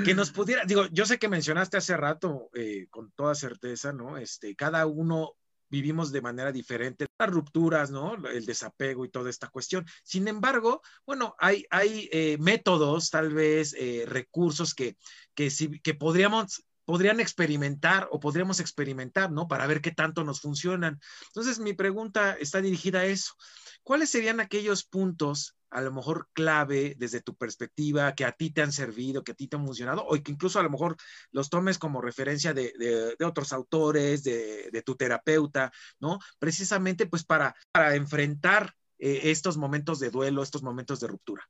[0.05, 4.17] que nos pudiera, digo, yo sé que mencionaste hace rato, eh, con toda certeza, ¿no?
[4.17, 5.33] Este, cada uno
[5.69, 8.15] vivimos de manera diferente las rupturas, ¿no?
[8.29, 9.85] El desapego y toda esta cuestión.
[10.05, 13.75] Sin embargo, bueno, hay, hay eh, métodos, tal vez,
[14.07, 14.97] recursos que,
[15.35, 15.51] que,
[15.83, 19.49] que podríamos podrían experimentar o podríamos experimentar, ¿no?
[19.49, 21.01] Para ver qué tanto nos funcionan.
[21.29, 23.35] Entonces, mi pregunta está dirigida a eso.
[23.83, 28.63] ¿Cuáles serían aquellos puntos, a lo mejor clave desde tu perspectiva, que a ti te
[28.63, 30.97] han servido, que a ti te han funcionado, o que incluso a lo mejor
[31.31, 36.19] los tomes como referencia de, otros autores, de, tu terapeuta, ¿no?
[36.39, 37.55] Precisamente, pues, para,
[37.95, 41.49] enfrentar eh, estos momentos de duelo, estos momentos de ruptura.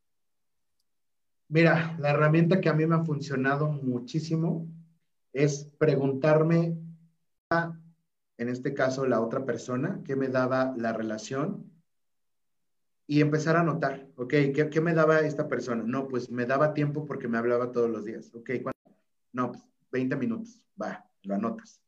[1.49, 4.67] Mira, la herramienta que a mí me ha funcionado muchísimo
[5.33, 6.77] es preguntarme
[7.51, 7.79] a,
[8.39, 11.71] en este caso, la otra persona, qué me daba la relación
[13.07, 15.83] y empezar a notar, ok, ¿qué, ¿qué, me daba esta persona?
[15.85, 18.81] No, pues me daba tiempo porque me hablaba todos los días, ok, ¿cuánto?
[19.33, 21.83] No, pues 20 minutos, va, lo anotas.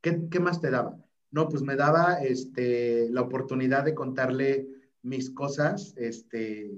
[0.00, 0.96] ¿Qué, ¿Qué, más te daba?
[1.30, 4.68] No, pues me daba este, la oportunidad de contarle
[5.02, 6.72] mis cosas, este,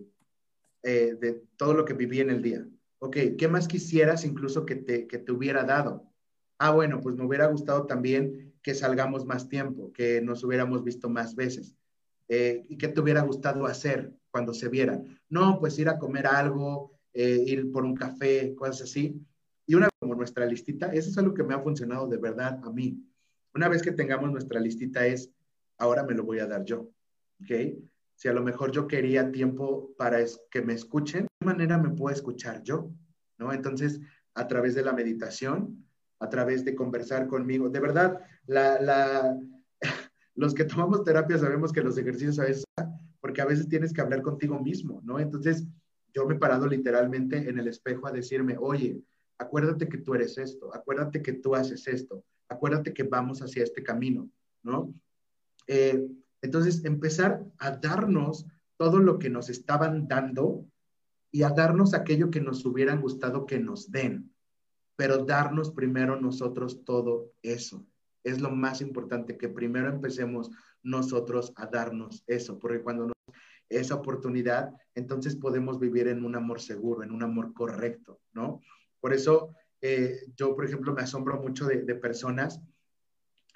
[0.82, 2.66] eh, de todo lo que viví en el día.
[2.98, 6.10] Ok, ¿qué más quisieras incluso que te, que te hubiera dado?
[6.58, 11.08] Ah, bueno, pues me hubiera gustado también que salgamos más tiempo, que nos hubiéramos visto
[11.08, 11.76] más veces.
[12.28, 15.20] Eh, ¿Y qué te hubiera gustado hacer cuando se vieran?
[15.28, 19.20] No, pues ir a comer algo, eh, ir por un café, cosas así.
[19.66, 22.70] Y una como nuestra listita, eso es algo que me ha funcionado de verdad a
[22.70, 23.02] mí.
[23.54, 25.30] Una vez que tengamos nuestra listita es,
[25.78, 26.90] ahora me lo voy a dar yo.
[27.42, 27.78] ¿Ok?
[28.14, 30.18] Si a lo mejor yo quería tiempo para
[30.50, 32.90] que me escuchen, ¿de qué manera me puedo escuchar yo?
[33.38, 33.52] ¿No?
[33.52, 34.00] Entonces,
[34.34, 35.86] a través de la meditación,
[36.18, 37.68] a través de conversar conmigo.
[37.68, 39.36] De verdad, la,
[40.34, 42.64] los que tomamos terapia sabemos que los ejercicios a veces,
[43.20, 45.18] porque a veces tienes que hablar contigo mismo, ¿no?
[45.18, 45.66] Entonces,
[46.14, 49.02] yo me he parado literalmente en el espejo a decirme, oye,
[49.38, 53.82] acuérdate que tú eres esto, acuérdate que tú haces esto, acuérdate que vamos hacia este
[53.82, 54.30] camino,
[54.62, 54.94] ¿no?
[55.66, 56.06] Eh,
[56.40, 60.64] entonces, empezar a darnos todo lo que nos estaban dando
[61.30, 64.32] y a darnos aquello que nos hubieran gustado que nos den,
[64.96, 67.86] pero darnos primero nosotros todo eso.
[68.24, 70.50] Es lo más importante, que primero empecemos
[70.82, 73.16] nosotros a darnos eso, porque cuando nos
[73.68, 78.60] esa oportunidad, entonces podemos vivir en un amor seguro, en un amor correcto, ¿no?
[79.00, 82.60] Por eso eh, yo, por ejemplo, me asombro mucho de, de personas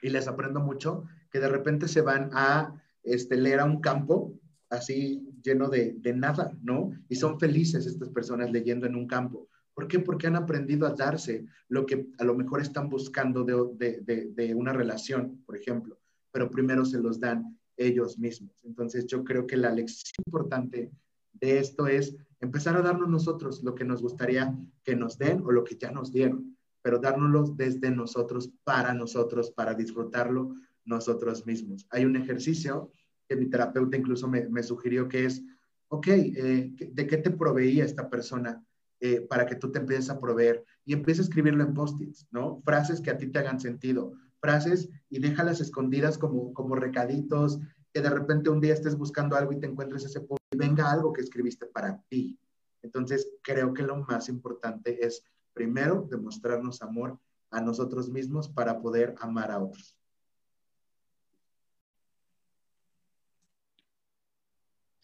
[0.03, 4.35] y les aprendo mucho que de repente se van a este, leer a un campo
[4.71, 6.93] así lleno de, nada, ¿no?
[7.09, 9.49] Y son felices estas personas leyendo en un campo.
[9.75, 9.99] ¿Por qué?
[9.99, 15.43] Porque han aprendido a darse lo que a lo mejor están buscando de, una relación,
[15.45, 15.99] por ejemplo,
[16.31, 18.63] pero primero se los dan ellos mismos.
[18.65, 20.91] Entonces yo creo que la lección importante
[21.33, 24.55] de esto es empezar a darnos nosotros lo que nos gustaría
[24.85, 29.51] que nos den o lo que ya nos dieron, pero dárnoslo desde nosotros, para nosotros,
[29.51, 30.55] para disfrutarlo,
[30.85, 31.87] nosotros mismos.
[31.91, 32.91] Hay un ejercicio
[33.31, 35.41] que mi terapeuta incluso me, sugirió que es,
[35.87, 38.61] ok, eh, ¿de qué te proveía esta persona
[38.99, 40.65] eh, para que tú te empieces a proveer?
[40.85, 42.61] Y empieza a escribirlo en post-its, ¿no?
[42.65, 47.61] Frases que a ti te hagan sentido, frases y déjalas escondidas como, como recaditos,
[47.95, 50.91] que de repente un día estés buscando algo y te encuentres ese post y venga
[50.91, 52.37] algo que escribiste para ti.
[52.83, 55.23] Entonces, creo que lo más importante es
[55.53, 57.17] primero demostrarnos amor
[57.53, 60.00] a nosotros mismos para poder amar a otros.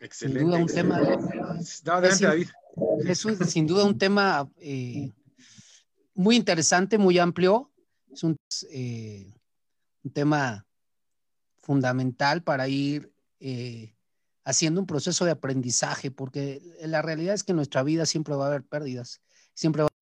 [0.00, 0.40] Excelente.
[0.40, 1.00] Sin duda un tema.
[3.04, 5.12] es, sin duda un tema eh,
[6.14, 7.70] muy interesante, muy amplio.
[8.12, 8.36] Es un,
[8.70, 9.32] eh,
[10.02, 10.66] un tema
[11.58, 13.94] fundamental para ir eh,
[14.44, 18.44] haciendo un proceso de aprendizaje, porque la realidad es que en nuestra vida siempre va
[18.44, 19.20] a haber pérdidas,
[19.54, 19.96] siempre va a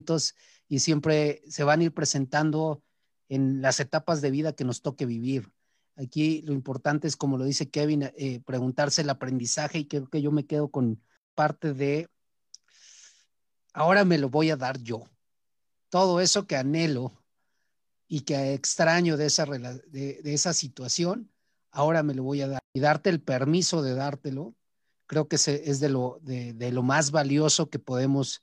[0.68, 2.82] y siempre se van a ir presentando
[3.28, 5.50] en las etapas de vida que nos toque vivir.
[5.96, 10.22] Aquí lo importante es, como lo dice Kevin, eh, preguntarse el aprendizaje y creo que
[10.22, 11.00] yo me quedo con
[11.34, 12.08] parte de,
[13.72, 15.04] ahora me lo voy a dar yo.
[15.90, 17.12] todo eso que anhelo
[18.08, 21.30] y que extraño de esa, de, esa situación,
[21.70, 22.62] ahora me lo voy a dar.
[22.72, 24.54] Y darte el permiso de dártelo,
[25.06, 28.42] creo que es de lo, de, lo más valioso que podemos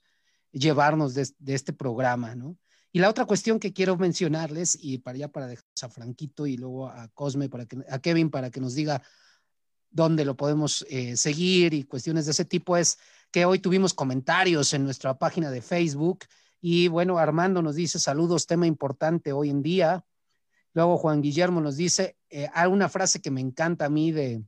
[0.52, 2.56] llevarnos de, este programa, ¿no?
[2.92, 6.58] Y la otra cuestión que quiero mencionarles, y para allá para dejar a Franquito y
[6.58, 9.02] luego a Cosme, para que, a Kevin, para que nos diga
[9.90, 12.98] dónde lo podemos eh, seguir y cuestiones de ese tipo, es
[13.30, 16.20] que hoy tuvimos comentarios en nuestra página de Facebook
[16.60, 20.04] y bueno, Armando nos dice saludos, tema importante hoy en día.
[20.74, 24.44] Luego Juan Guillermo nos dice, eh, hay una frase que me encanta a mí de,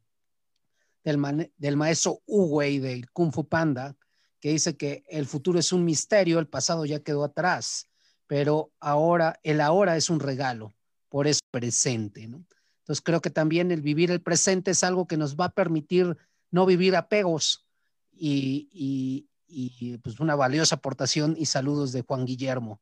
[1.02, 3.96] del, del maestro Uwei del Kung Fu Panda,
[4.38, 7.88] que dice que el futuro es un misterio, el pasado ya quedó atrás,
[8.26, 10.72] pero ahora, el ahora es un regalo,
[11.08, 12.22] por eso presente.
[12.22, 16.16] Entonces creo que también el vivir el presente es algo que nos va a permitir
[16.50, 17.66] no vivir apegos
[18.12, 22.80] y, y pues una valiosa aportación y saludos de Juan Guillermo.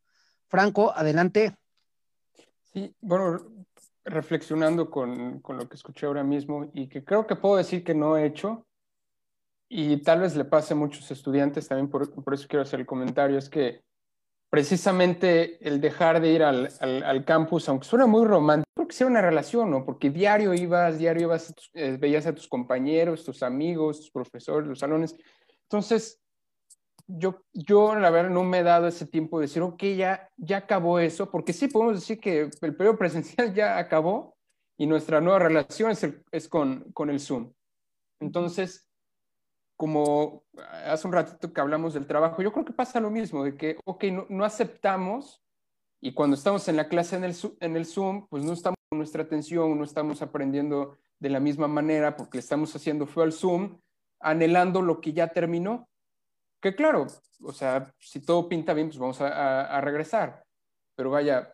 [0.52, 1.56] Franco, adelante.
[2.72, 3.40] Sí, bueno,
[4.04, 7.94] reflexionando con, con, lo que escuché ahora mismo y que creo que puedo decir que
[7.94, 8.66] no he hecho
[9.68, 12.86] y tal vez le pase a muchos estudiantes, también por, por eso quiero hacer el
[12.86, 13.82] comentario, es que
[14.52, 19.22] precisamente el dejar de ir al, al, campus, aunque suena muy romántico, porque sea una
[19.22, 19.82] relación, ¿no?
[19.82, 24.80] Porque diario ibas, diario ibas, eh, veías a tus compañeros, tus amigos, tus profesores, los
[24.80, 25.16] salones.
[25.62, 26.20] Entonces,
[27.06, 30.58] yo, yo la verdad no me he dado ese tiempo de decir, ok, ya, ya
[30.58, 34.36] acabó eso, porque sí podemos decir que el periodo presencial ya acabó
[34.76, 37.54] y nuestra nueva relación es, es con, con, el Zoom.
[38.20, 38.86] Entonces,
[39.82, 40.44] como
[40.84, 43.80] hace un ratito que hablamos del trabajo, yo creo que pasa lo mismo, de que,
[43.84, 45.42] ok, no, no aceptamos
[46.00, 48.98] y cuando estamos en la clase en el, en el Zoom, pues no estamos con
[48.98, 53.80] nuestra atención, no estamos aprendiendo de la misma manera porque estamos haciendo feo al Zoom,
[54.20, 55.88] anhelando lo que ya terminó.
[56.60, 57.08] Que claro,
[57.42, 60.44] o sea, si todo pinta bien, pues vamos a, regresar.
[60.94, 61.52] Pero vaya,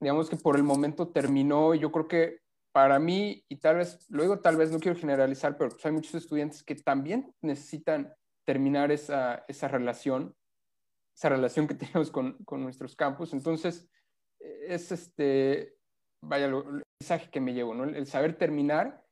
[0.00, 2.38] digamos que por el momento terminó y yo creo que
[2.72, 6.14] para mí, y tal vez, luego tal vez no quiero generalizar, pero pues hay muchos
[6.14, 8.14] estudiantes que también necesitan
[8.44, 10.34] terminar esa, esa relación,
[11.16, 13.32] esa relación que tenemos con, con nuestros campus.
[13.32, 13.88] Entonces,
[14.38, 15.76] es este,
[16.22, 17.84] vaya, el mensaje que me llevo, ¿no?
[17.84, 19.04] El saber terminar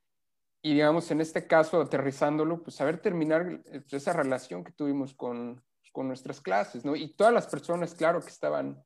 [0.62, 5.62] y digamos, en este caso, aterrizándolo, pues saber terminar pues, esa relación que tuvimos con,
[5.92, 6.96] con nuestras clases, ¿no?
[6.96, 8.82] Y todas las personas, claro, que estaban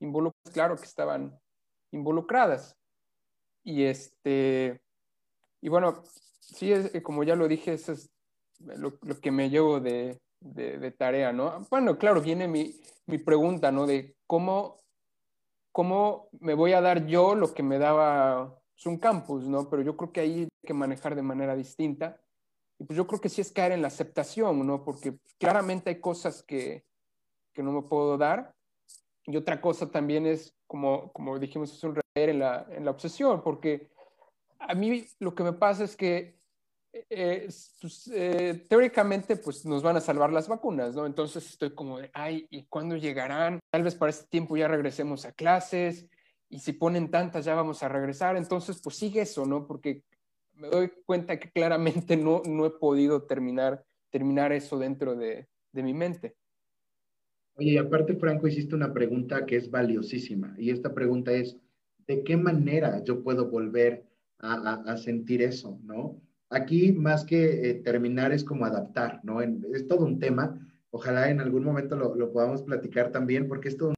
[0.00, 1.38] involucradas, claro, que estaban
[1.92, 2.76] involucradas.
[3.64, 4.80] Y este,
[5.60, 6.02] y bueno,
[6.40, 8.10] sí, es, eh, como ya lo dije, eso es
[8.58, 11.66] lo, lo que me llevo de, de, de, tarea, ¿no?
[11.70, 12.74] Bueno, claro, viene mi,
[13.06, 13.86] mi pregunta, ¿no?
[13.86, 14.78] De cómo,
[15.70, 19.68] cómo me voy a dar yo lo que me daba un campus, ¿no?
[19.68, 22.20] Pero yo creo que ahí hay que manejar de manera distinta.
[22.78, 24.84] Y pues yo creo que sí es caer en la aceptación, ¿no?
[24.84, 26.84] Porque claramente hay cosas que,
[27.52, 28.54] que no me puedo dar.
[29.24, 32.90] Y otra cosa también es, como, como dijimos, es un reír en la, en la
[32.90, 33.90] obsesión, porque
[34.58, 36.40] a mí lo que me pasa es que
[36.92, 37.48] eh,
[37.80, 41.06] pues, eh, teóricamente pues nos van a salvar las vacunas, ¿no?
[41.06, 43.60] Entonces estoy como de, ay, ¿y cuándo llegarán?
[43.70, 46.06] Tal vez para este tiempo ya regresemos a clases
[46.50, 48.36] y si ponen tantas ya vamos a regresar.
[48.36, 49.66] Entonces, pues sigue eso, ¿no?
[49.66, 50.02] Porque
[50.54, 55.82] me doy cuenta que claramente no, no he podido terminar, terminar eso dentro de, de
[55.82, 56.36] mi mente.
[57.54, 60.54] Oye, y aparte, Franco, hiciste una pregunta que es valiosísima.
[60.58, 61.56] Y esta pregunta es,
[62.16, 64.04] ¿de qué manera yo puedo volver
[64.38, 66.20] a, a, sentir eso, no?
[66.50, 69.40] Aquí, más que eh, terminar, es como adaptar, ¿no?
[69.40, 70.58] es todo un tema.
[70.90, 73.94] Ojalá en algún momento lo, lo podamos platicar también, porque es todo un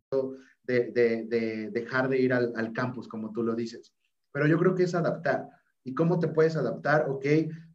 [0.66, 3.92] de, dejar de ir al, campus, como tú lo dices.
[4.32, 5.48] Pero yo creo que es adaptar.
[5.82, 7.06] ¿Y cómo te puedes adaptar?
[7.10, 7.26] Ok,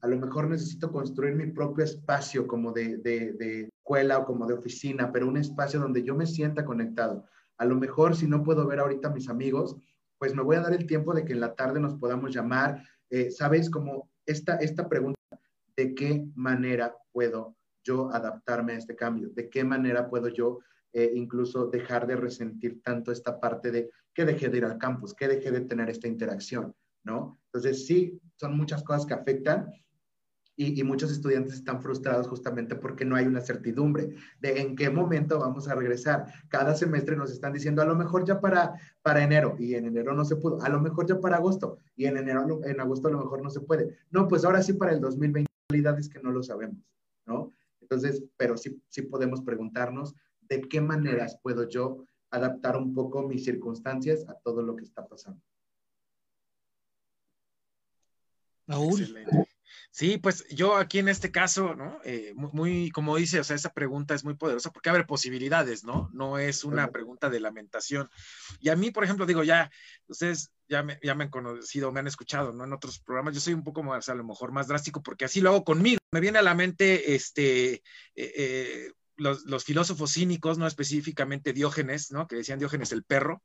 [0.01, 4.55] a lo mejor necesito construir mi propio espacio como de, de, escuela o como de
[4.55, 7.25] oficina, pero un espacio donde yo me sienta conectado.
[7.57, 9.77] A lo mejor si no puedo ver ahorita a mis amigos,
[10.19, 12.83] pues me voy a dar el tiempo de que en la tarde nos podamos llamar.
[13.09, 13.69] Eh, ¿Sabes?
[13.69, 15.19] Como esta, esta pregunta,
[15.75, 19.29] ¿de qué manera puedo yo adaptarme a este cambio?
[19.29, 20.59] ¿De qué manera puedo yo
[20.91, 25.13] eh, incluso dejar de resentir tanto esta parte de que dejé de ir al campus,
[25.13, 27.39] que dejé de tener esta interacción, ¿no?
[27.45, 29.71] Entonces, sí, son muchas cosas que afectan
[30.59, 34.09] y, muchos estudiantes están frustrados justamente porque no hay una certidumbre
[34.41, 36.25] de en qué momento vamos a regresar.
[36.49, 40.13] Cada semestre nos están diciendo, a lo mejor ya para, para enero, y en enero
[40.13, 43.11] no se pudo, a lo mejor ya para agosto, y en enero, en agosto a
[43.11, 43.99] lo mejor no se puede.
[44.11, 46.83] No, pues ahora sí para el 2020, la realidad es que no lo sabemos,
[47.25, 47.53] ¿no?
[47.79, 53.45] Entonces, pero sí, sí podemos preguntarnos de qué maneras puedo yo adaptar un poco mis
[53.45, 55.41] circunstancias a todo lo que está pasando.
[58.67, 59.07] Raúl.
[59.91, 61.99] Sí, pues yo aquí en este caso, ¿no?
[62.03, 66.09] Eh, muy, como dice, o sea, esa pregunta es muy poderosa porque abre posibilidades, ¿no?
[66.13, 68.07] No es una pregunta de lamentación.
[68.59, 69.71] Y a mí, por ejemplo, digo, ya,
[70.07, 72.65] ustedes ya me, ya me han conocido, me han escuchado, ¿no?
[72.65, 75.41] En otros programas, yo soy un poco más, a lo mejor más drástico porque así
[75.41, 75.97] lo hago conmigo.
[76.11, 77.81] Me viene a la mente, este, eh,
[78.15, 82.27] eh, los, los, filósofos cínicos, no específicamente Diógenes, ¿no?
[82.27, 83.41] Que decían Diógenes el perro,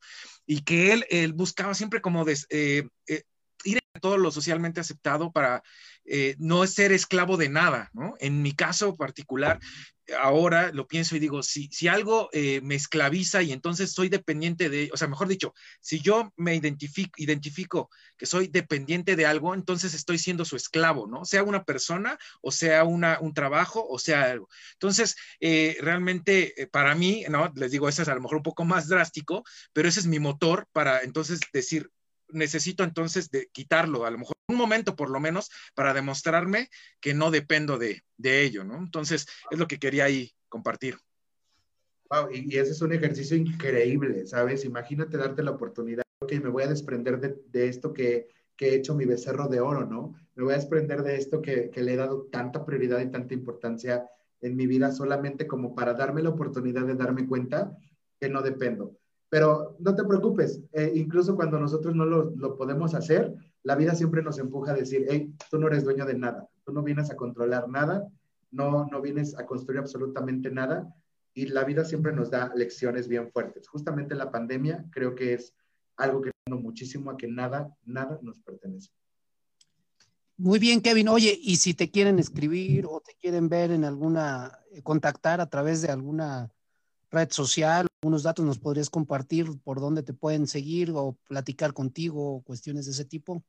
[0.47, 3.34] y que él, él buscaba siempre como de, ir a
[4.01, 5.63] todo lo socialmente aceptado para
[6.05, 8.15] eh, no ser esclavo de nada, ¿no?
[8.19, 9.61] En mi caso particular,
[10.21, 14.69] ahora lo pienso y digo, si, si algo eh, me esclaviza y entonces soy dependiente
[14.69, 17.89] de, o sea, mejor dicho, si yo me identifico, identifico
[18.19, 21.25] que soy dependiente de algo, entonces estoy siendo su esclavo, ¿no?
[21.25, 24.49] Sea una persona o sea una, un trabajo o sea algo.
[24.73, 27.51] Entonces, eh, realmente para mí, ¿no?
[27.55, 30.19] Les digo, eso es a lo mejor un poco más drástico, pero ese es mi
[30.19, 31.91] motor para entonces decir,
[32.29, 36.69] necesito entonces de quitarlo, a lo mejor un momento por lo menos, para demostrarme
[37.01, 38.77] que no dependo de, ello, ¿no?
[38.79, 40.97] Entonces, es lo que quería ahí compartir.
[42.11, 44.65] Wow, y, ese es un ejercicio increíble, ¿sabes?
[44.65, 49.05] Imagínate darte la oportunidad, ok, me voy a desprender de, esto que, he hecho mi
[49.05, 50.15] becerro de oro, ¿no?
[50.35, 53.35] Me voy a desprender de esto que, que le he dado tanta prioridad y tanta
[53.35, 54.09] importancia
[54.41, 57.77] en mi vida solamente como para darme la oportunidad de darme cuenta
[58.21, 58.97] que no dependo.
[59.35, 64.23] Pero no te preocupes, eh, incluso cuando nosotros no lo, podemos hacer, la vida siempre
[64.23, 67.17] nos empuja a decir, hey, tú no eres dueño de nada, tú no vienes a
[67.17, 68.09] controlar nada,
[68.53, 70.89] no, no vienes a construir absolutamente nada
[71.35, 73.67] y la vida siempre nos da lecciones bien fuertes.
[73.67, 75.53] Justamente la pandemia creo que es
[75.97, 78.91] algo que muchísimo a que nada, nada nos pertenece.
[80.37, 81.09] Muy bien, Kevin.
[81.09, 85.83] Oye, y si te quieren escribir o te quieren ver en alguna, contactar a través
[85.83, 86.54] de alguna
[87.15, 92.43] red social, algunos datos nos podrías compartir por dónde te pueden seguir o platicar contigo
[92.43, 93.43] cuestiones de ese tipo.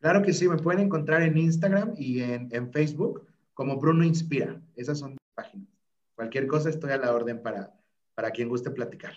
[0.00, 4.60] Claro que sí, me pueden encontrar en Instagram y en, Facebook como Bruno Inspira.
[4.76, 5.68] Esas son mis páginas.
[6.14, 7.74] Cualquier cosa estoy a la orden para,
[8.14, 9.12] para quien guste platicar.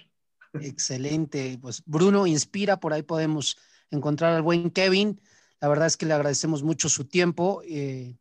[0.53, 1.57] Excelente.
[1.61, 3.57] Pues Bruno Inspira, por ahí podemos
[3.91, 5.21] encontrar al buen Kevin.
[5.61, 8.17] La verdad es que le agradecemos mucho su tiempo eh,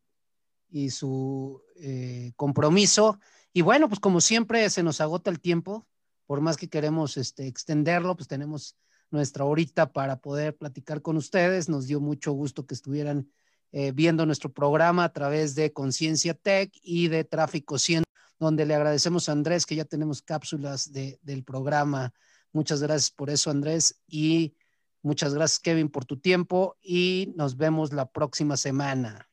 [0.70, 3.18] y su eh, compromiso.
[3.52, 5.86] Y bueno, pues como siempre se nos agota el tiempo,
[6.26, 8.76] por más que queremos este, extenderlo, pues tenemos
[9.10, 11.68] nuestra horita para poder platicar con ustedes.
[11.68, 13.30] Nos dio mucho gusto que estuvieran
[13.72, 18.04] eh, viendo nuestro programa a través de Conciencia Tech y de Tráfico 100,
[18.38, 22.12] donde le agradecemos a Andrés que ya tenemos cápsulas del programa.
[22.52, 24.54] Muchas gracias por eso, Andrés, y
[25.02, 29.28] muchas gracias, Kevin, por tu tiempo y nos vemos la próxima semana.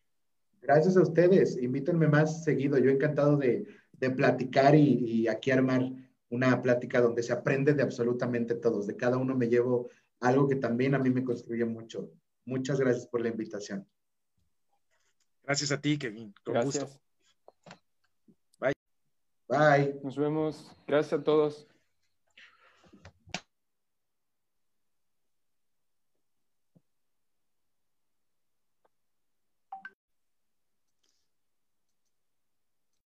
[0.62, 1.58] Gracias a ustedes.
[1.62, 2.78] Invítenme más seguido.
[2.78, 3.66] Yo encantado de,
[4.00, 5.92] de platicar y, aquí armar
[6.30, 8.88] una plática donde se aprende de absolutamente todos.
[8.88, 9.90] De cada uno me llevo
[10.20, 12.12] algo que también a mí me construye mucho.
[12.46, 13.88] Muchas gracias por la invitación.
[15.44, 16.34] Gracias a ti, Kevin.
[16.44, 17.00] Con gracias.
[18.60, 18.74] Bye.
[19.48, 20.00] Bye.
[20.04, 20.72] Nos vemos.
[20.88, 21.69] Gracias a todos.